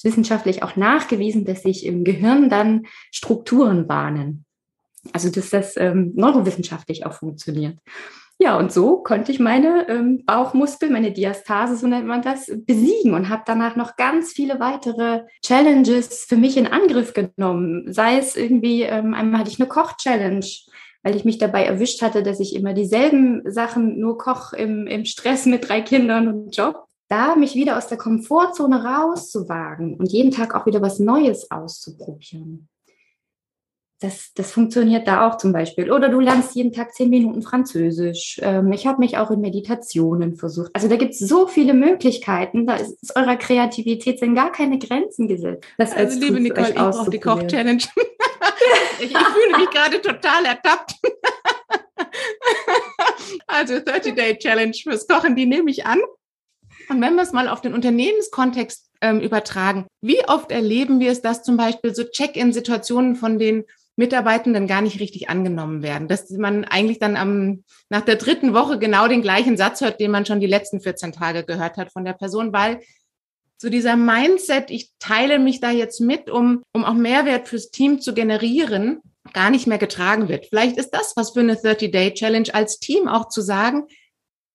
wissenschaftlich 0.04 0.64
auch 0.64 0.76
nachgewiesen, 0.76 1.46
dass 1.46 1.64
sich 1.64 1.86
im 1.86 2.04
Gehirn 2.04 2.50
dann 2.50 2.86
Strukturen 3.12 3.88
bahnen. 3.88 4.46
Also 5.12 5.30
dass 5.30 5.50
das 5.50 5.76
ähm, 5.78 6.14
neurowissenschaftlich 6.16 7.06
auch 7.06 7.14
funktioniert. 7.14 7.78
Ja, 8.40 8.58
und 8.58 8.72
so 8.72 8.98
konnte 8.98 9.32
ich 9.32 9.40
meine 9.40 9.88
ähm, 9.88 10.26
Bauchmuskel, 10.26 10.90
meine 10.90 11.12
Diastase, 11.12 11.78
so 11.78 11.88
nennt 11.88 12.08
man 12.08 12.22
das, 12.22 12.52
besiegen 12.66 13.14
und 13.14 13.30
habe 13.30 13.44
danach 13.46 13.76
noch 13.76 13.96
ganz 13.96 14.34
viele 14.34 14.60
weitere 14.60 15.22
Challenges 15.42 16.26
für 16.28 16.36
mich 16.36 16.58
in 16.58 16.68
Angriff 16.68 17.14
genommen. 17.14 17.94
Sei 17.94 18.18
es 18.18 18.36
irgendwie, 18.36 18.82
ähm, 18.82 19.14
einmal 19.14 19.42
hatte 19.42 19.52
ich 19.52 19.60
eine 19.60 19.70
Koch-Challenge, 19.70 20.46
weil 21.04 21.16
ich 21.16 21.26
mich 21.26 21.38
dabei 21.38 21.64
erwischt 21.64 22.02
hatte, 22.02 22.24
dass 22.24 22.40
ich 22.40 22.56
immer 22.56 22.74
dieselben 22.74 23.44
Sachen 23.46 24.00
nur 24.00 24.18
koch 24.18 24.54
im, 24.54 24.88
im 24.88 25.06
Stress 25.06 25.46
mit 25.46 25.70
drei 25.70 25.82
Kindern 25.82 26.28
und 26.28 26.56
Job 26.56 26.88
da 27.14 27.36
mich 27.36 27.54
wieder 27.54 27.78
aus 27.78 27.88
der 27.88 27.98
Komfortzone 27.98 28.84
rauszuwagen 28.84 29.98
und 29.98 30.12
jeden 30.12 30.32
Tag 30.32 30.56
auch 30.56 30.66
wieder 30.66 30.82
was 30.82 30.98
Neues 30.98 31.52
auszuprobieren. 31.52 32.68
Das, 34.00 34.34
das 34.34 34.52
funktioniert 34.52 35.08
da 35.08 35.28
auch 35.28 35.38
zum 35.38 35.54
Beispiel. 35.54 35.92
Oder 35.92 36.10
du 36.10 36.20
lernst 36.20 36.56
jeden 36.56 36.74
Tag 36.74 36.94
zehn 36.94 37.10
Minuten 37.10 37.42
Französisch. 37.42 38.40
Ähm, 38.42 38.74
ich 38.74 38.88
habe 38.88 39.00
mich 39.00 39.18
auch 39.18 39.32
in 39.32 39.40
Meditationen 39.40 40.36
versucht. 40.36 40.72
Also 40.74 40.90
da 40.90 40.98
gibt 40.98 41.14
es 41.14 41.20
so 41.20 41.48
viele 41.48 41.74
Möglichkeiten. 41.74 42.66
Da 42.66 42.76
ist, 42.76 43.02
ist 43.02 43.16
eurer 43.16 43.38
Kreativität 43.38 44.20
sind 44.20 44.36
gar 44.36 44.52
keine 44.52 44.80
Grenzen 44.80 45.28
gesetzt. 45.28 45.66
Das 45.78 45.94
also 45.94 46.20
liebe 46.20 46.42
Nicole, 46.42 46.70
ich 46.70 46.76
brauche 46.76 47.12
die 47.12 47.20
Koch-Challenge. 47.20 47.78
ich, 49.00 49.12
ich 49.12 49.18
fühle 49.18 49.58
mich 49.58 49.70
gerade 49.70 50.02
total 50.02 50.46
ertappt. 50.46 50.96
also 53.48 53.76
30-Day-Challenge 53.76 54.74
fürs 54.74 55.08
Kochen, 55.08 55.36
die 55.36 55.46
nehme 55.46 55.70
ich 55.70 55.86
an. 55.86 56.00
Und 56.90 57.02
wenn 57.02 57.16
wir 57.16 57.24
es 57.24 57.32
mal 57.32 57.48
auf 57.48 57.62
den 57.62 57.74
Unternehmenskontext 57.74 58.90
ähm, 59.02 59.20
übertragen, 59.20 59.86
wie 60.02 60.28
oft 60.28 60.52
erleben 60.52 61.00
wir 61.00 61.12
es, 61.12 61.22
dass 61.22 61.44
zum 61.44 61.58
Beispiel 61.58 61.94
so 61.94 62.04
Check-in-Situationen 62.04 63.16
von 63.16 63.40
den 63.40 63.66
Mitarbeitenden 63.96 64.68
gar 64.68 64.82
nicht 64.82 65.00
richtig 65.00 65.30
angenommen 65.30 65.84
werden, 65.84 66.08
dass 66.08 66.30
man 66.32 66.66
eigentlich 66.66 67.00
dann 67.00 67.16
am, 67.16 67.64
nach 67.90 68.02
der 68.02 68.16
dritten 68.16 68.54
Woche 68.54 68.80
genau 68.80 69.08
den 69.08 69.22
gleichen 69.22 69.56
Satz 69.56 69.82
hört, 69.82 70.00
den 70.00 70.10
man 70.10 70.26
schon 70.26 70.40
die 70.40 70.48
letzten 70.48 70.82
14 70.82 71.12
Tage 71.12 71.44
gehört 71.44 71.78
hat 71.78 71.92
von 71.92 72.04
der 72.04 72.14
Person, 72.14 72.54
weil 72.54 72.82
so 73.58 73.70
dieser 73.70 73.96
Mindset, 73.96 74.72
ich 74.72 74.92
teile 75.00 75.38
mich 75.40 75.60
da 75.62 75.70
jetzt 75.70 76.02
mit, 76.02 76.30
um, 76.30 76.64
um 76.74 76.84
auch 76.84 76.96
Mehrwert 76.96 77.48
fürs 77.48 77.70
Team 77.70 78.02
zu 78.02 78.14
generieren, 78.14 79.00
gar 79.32 79.52
nicht 79.52 79.68
mehr 79.68 79.78
getragen 79.78 80.28
wird. 80.28 80.48
Vielleicht 80.48 80.78
ist 80.78 80.90
das 80.90 81.14
was 81.16 81.32
für 81.32 81.40
eine 81.42 81.56
30-Day-Challenge 81.56 82.54
als 82.54 82.80
Team 82.80 83.08
auch 83.08 83.30
zu 83.30 83.42
sagen, 83.42 83.88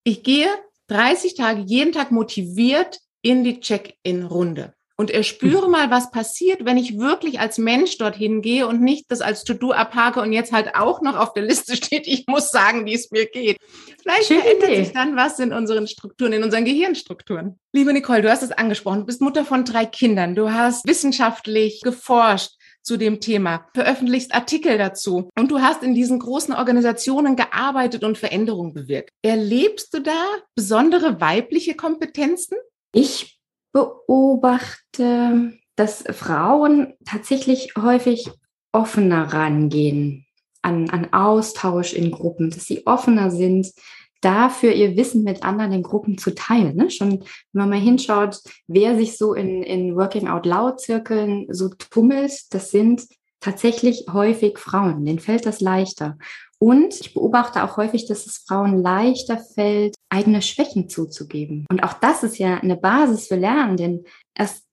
ich 0.04 0.22
gehe 0.22 0.48
30 0.88 1.34
Tage 1.34 1.62
jeden 1.66 1.92
Tag 1.92 2.10
motiviert 2.10 2.98
in 3.22 3.44
die 3.44 3.60
Check-in-Runde 3.60 4.74
und 4.98 5.12
erspüre 5.12 5.66
hm. 5.66 5.70
mal, 5.70 5.90
was 5.90 6.10
passiert, 6.10 6.64
wenn 6.64 6.76
ich 6.76 6.98
wirklich 6.98 7.38
als 7.38 7.56
Mensch 7.56 7.96
dorthin 7.98 8.42
gehe 8.42 8.66
und 8.66 8.82
nicht 8.82 9.04
das 9.08 9.20
als 9.20 9.44
To-Do 9.44 9.70
abhake 9.70 10.20
und 10.20 10.32
jetzt 10.32 10.52
halt 10.52 10.74
auch 10.74 11.00
noch 11.02 11.16
auf 11.16 11.32
der 11.34 11.44
Liste 11.44 11.76
steht, 11.76 12.08
ich 12.08 12.26
muss 12.26 12.50
sagen, 12.50 12.84
wie 12.84 12.94
es 12.94 13.12
mir 13.12 13.26
geht. 13.26 13.58
Vielleicht 14.02 14.26
Schöne 14.26 14.40
verändert 14.40 14.70
Idee. 14.70 14.84
sich 14.84 14.92
dann 14.92 15.14
was 15.14 15.38
in 15.38 15.52
unseren 15.52 15.86
Strukturen, 15.86 16.32
in 16.32 16.42
unseren 16.42 16.64
Gehirnstrukturen. 16.64 17.60
Liebe 17.72 17.92
Nicole, 17.92 18.22
du 18.22 18.30
hast 18.30 18.42
es 18.42 18.50
angesprochen, 18.50 19.00
du 19.00 19.06
bist 19.06 19.20
Mutter 19.20 19.44
von 19.44 19.64
drei 19.64 19.86
Kindern, 19.86 20.34
du 20.34 20.52
hast 20.52 20.84
wissenschaftlich 20.86 21.80
geforscht, 21.82 22.57
zu 22.82 22.96
dem 22.96 23.20
Thema, 23.20 23.66
veröffentlichst 23.74 24.34
Artikel 24.34 24.78
dazu 24.78 25.30
und 25.38 25.50
du 25.50 25.60
hast 25.60 25.82
in 25.82 25.94
diesen 25.94 26.18
großen 26.18 26.54
Organisationen 26.54 27.36
gearbeitet 27.36 28.04
und 28.04 28.18
Veränderungen 28.18 28.72
bewirkt. 28.72 29.10
Erlebst 29.22 29.92
du 29.94 30.00
da 30.00 30.24
besondere 30.54 31.20
weibliche 31.20 31.74
Kompetenzen? 31.74 32.56
Ich 32.92 33.38
beobachte, 33.72 35.52
dass 35.76 36.04
Frauen 36.10 36.94
tatsächlich 37.04 37.74
häufig 37.76 38.30
offener 38.72 39.32
rangehen 39.32 40.26
an, 40.62 40.90
an 40.90 41.12
Austausch 41.12 41.92
in 41.92 42.10
Gruppen, 42.10 42.50
dass 42.50 42.64
sie 42.64 42.86
offener 42.86 43.30
sind, 43.30 43.72
dafür 44.20 44.72
ihr 44.72 44.96
Wissen 44.96 45.22
mit 45.24 45.42
anderen 45.42 45.72
in 45.72 45.82
Gruppen 45.82 46.18
zu 46.18 46.34
teilen. 46.34 46.76
Ne? 46.76 46.90
Schon, 46.90 47.20
wenn 47.20 47.28
man 47.52 47.70
mal 47.70 47.78
hinschaut, 47.78 48.40
wer 48.66 48.96
sich 48.96 49.16
so 49.16 49.34
in, 49.34 49.62
in 49.62 49.96
Working 49.96 50.28
Out 50.28 50.46
Loud 50.46 50.80
Zirkeln 50.80 51.46
so 51.50 51.68
tummelt, 51.68 52.32
das 52.52 52.70
sind 52.70 53.06
tatsächlich 53.40 54.06
häufig 54.12 54.58
Frauen. 54.58 55.04
Denen 55.04 55.20
fällt 55.20 55.46
das 55.46 55.60
leichter. 55.60 56.18
Und 56.58 57.00
ich 57.00 57.14
beobachte 57.14 57.62
auch 57.62 57.76
häufig, 57.76 58.06
dass 58.06 58.26
es 58.26 58.38
Frauen 58.38 58.82
leichter 58.82 59.38
fällt, 59.38 59.94
eigene 60.08 60.42
Schwächen 60.42 60.88
zuzugeben. 60.88 61.64
Und 61.70 61.84
auch 61.84 61.92
das 61.92 62.24
ist 62.24 62.38
ja 62.38 62.56
eine 62.56 62.76
Basis 62.76 63.28
für 63.28 63.36
Lernen, 63.36 63.76
denn 63.76 64.04
erst 64.34 64.67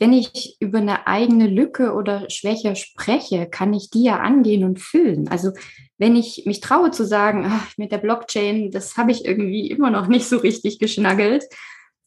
wenn 0.00 0.14
ich 0.14 0.56
über 0.60 0.78
eine 0.78 1.06
eigene 1.06 1.46
Lücke 1.46 1.92
oder 1.92 2.28
Schwäche 2.30 2.74
spreche, 2.74 3.46
kann 3.46 3.74
ich 3.74 3.90
die 3.90 4.04
ja 4.04 4.18
angehen 4.18 4.64
und 4.64 4.80
füllen. 4.80 5.28
Also 5.28 5.52
wenn 5.98 6.16
ich 6.16 6.44
mich 6.46 6.60
traue 6.60 6.90
zu 6.90 7.04
sagen, 7.04 7.44
ach, 7.46 7.76
mit 7.76 7.92
der 7.92 7.98
Blockchain, 7.98 8.70
das 8.70 8.96
habe 8.96 9.12
ich 9.12 9.26
irgendwie 9.26 9.70
immer 9.70 9.90
noch 9.90 10.08
nicht 10.08 10.26
so 10.26 10.38
richtig 10.38 10.78
geschnaggelt, 10.78 11.44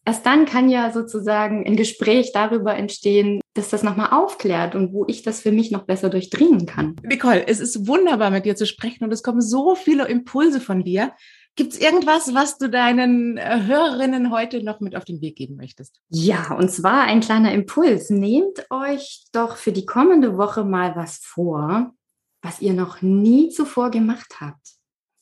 erst 0.05 0.25
dann 0.25 0.45
kann 0.45 0.69
ja 0.69 0.91
sozusagen 0.91 1.67
ein 1.67 1.75
Gespräch 1.75 2.31
darüber 2.33 2.75
entstehen, 2.75 3.41
dass 3.53 3.69
das 3.69 3.83
nochmal 3.83 4.09
aufklärt 4.11 4.73
und 4.73 4.91
wo 4.91 5.05
ich 5.07 5.21
das 5.21 5.41
für 5.41 5.51
mich 5.51 5.69
noch 5.69 5.83
besser 5.83 6.09
durchdringen 6.09 6.65
kann. 6.65 6.95
Nicole, 7.03 7.47
es 7.47 7.59
ist 7.59 7.87
wunderbar 7.87 8.31
mit 8.31 8.45
dir 8.45 8.55
zu 8.55 8.65
sprechen 8.65 9.03
und 9.03 9.11
es 9.11 9.21
kommen 9.21 9.41
so 9.41 9.75
viele 9.75 10.07
Impulse 10.07 10.59
von 10.59 10.83
dir. 10.83 11.13
Gibt 11.55 11.73
es 11.73 11.79
irgendwas, 11.79 12.33
was 12.33 12.57
du 12.57 12.67
deinen 12.67 13.37
äh, 13.37 13.61
Hörerinnen 13.67 14.31
heute 14.31 14.63
noch 14.63 14.79
mit 14.79 14.95
auf 14.95 15.05
den 15.05 15.21
Weg 15.21 15.35
geben 15.35 15.55
möchtest? 15.55 16.01
Ja, 16.09 16.53
und 16.55 16.71
zwar 16.71 17.03
ein 17.03 17.19
kleiner 17.19 17.51
Impuls. 17.51 18.09
Nehmt 18.09 18.65
euch 18.71 19.25
doch 19.33 19.57
für 19.57 19.71
die 19.71 19.85
kommende 19.85 20.37
Woche 20.37 20.63
mal 20.63 20.95
was 20.95 21.17
vor, 21.17 21.93
was 22.41 22.59
ihr 22.59 22.73
noch 22.73 23.03
nie 23.03 23.49
zuvor 23.49 23.91
gemacht 23.91 24.37
habt. 24.41 24.67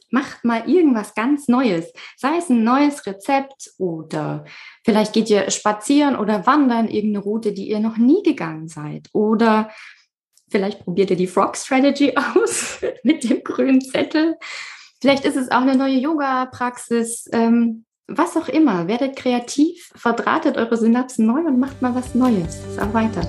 Macht 0.10 0.46
mal 0.46 0.70
irgendwas 0.70 1.16
ganz 1.16 1.50
Neues, 1.50 1.92
sei 2.18 2.38
es 2.38 2.50
ein 2.50 2.64
neues 2.64 3.06
Rezept 3.06 3.72
oder 3.78 4.46
vielleicht 4.86 5.14
geht 5.14 5.30
ihr 5.30 5.50
spazieren 5.52 6.16
oder 6.16 6.46
wandern 6.46 6.88
irgendeine 6.88 7.24
Route, 7.24 7.54
die 7.54 7.70
ihr 7.70 7.80
noch 7.80 7.98
nie 7.98 8.24
gegangen 8.24 8.68
seid 8.68 9.10
oder 9.14 9.70
vielleicht 10.50 10.84
probiert 10.84 11.12
ihr 11.12 11.16
die 11.18 11.28
Frog 11.28 11.56
Strategy 11.58 12.14
aus 12.36 12.80
mit 13.04 13.30
dem 13.30 13.44
grünen 13.44 13.82
Zettel 13.82 14.38
Vielleicht 15.02 15.26
ist 15.26 15.36
es 15.36 15.50
auch 15.50 15.62
eine 15.62 15.76
neue 15.76 15.98
Yoga-Praxis, 15.98 17.28
ähm, 17.34 17.86
was 18.08 18.38
auch 18.38 18.48
immer. 18.48 18.88
Werdet 18.88 19.16
kreativ, 19.16 19.92
verdrahtet 19.96 20.58
eure 20.58 20.78
Synapsen 20.78 21.26
neu 21.26 21.40
und 21.40 21.60
macht 21.60 21.82
mal 21.82 21.96
was 21.96 22.14
Neues. 22.14 22.60
Es 22.70 22.78
erweitert. 22.78 23.28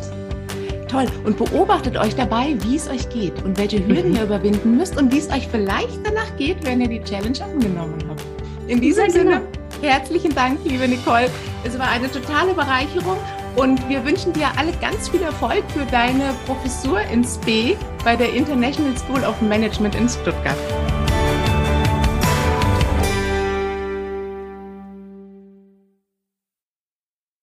Toll. 0.86 1.06
Und 1.24 1.38
beobachtet 1.38 1.96
euch 1.96 2.14
dabei, 2.14 2.56
wie 2.64 2.76
es 2.76 2.90
euch 2.90 3.08
geht 3.08 3.42
und 3.42 3.56
welche 3.56 3.78
Hürden 3.86 4.10
mhm. 4.10 4.16
ihr 4.16 4.24
überwinden 4.24 4.76
müsst 4.76 4.98
und 4.98 5.10
wie 5.10 5.18
es 5.18 5.30
euch 5.30 5.48
vielleicht 5.48 6.06
danach 6.06 6.36
geht, 6.36 6.62
wenn 6.66 6.82
ihr 6.82 6.88
die 6.88 7.02
Challenge 7.02 7.42
angenommen 7.42 8.04
habt. 8.06 8.22
In 8.66 8.78
diesem 8.78 9.08
Sinne, 9.08 9.40
genau. 9.40 9.92
herzlichen 9.92 10.34
Dank, 10.34 10.58
liebe 10.66 10.86
Nicole. 10.86 11.30
Es 11.64 11.78
war 11.78 11.88
eine 11.88 12.10
totale 12.10 12.52
Bereicherung 12.52 13.16
und 13.56 13.88
wir 13.88 14.04
wünschen 14.04 14.34
dir 14.34 14.48
alle 14.58 14.72
ganz 14.72 15.08
viel 15.08 15.22
Erfolg 15.22 15.64
für 15.70 15.86
deine 15.86 16.34
Professur 16.44 17.00
in 17.00 17.24
SPE 17.24 17.78
bei 18.04 18.14
der 18.14 18.34
International 18.34 18.94
School 18.98 19.24
of 19.24 19.40
Management 19.40 19.94
in 19.94 20.06
Stuttgart. 20.06 20.58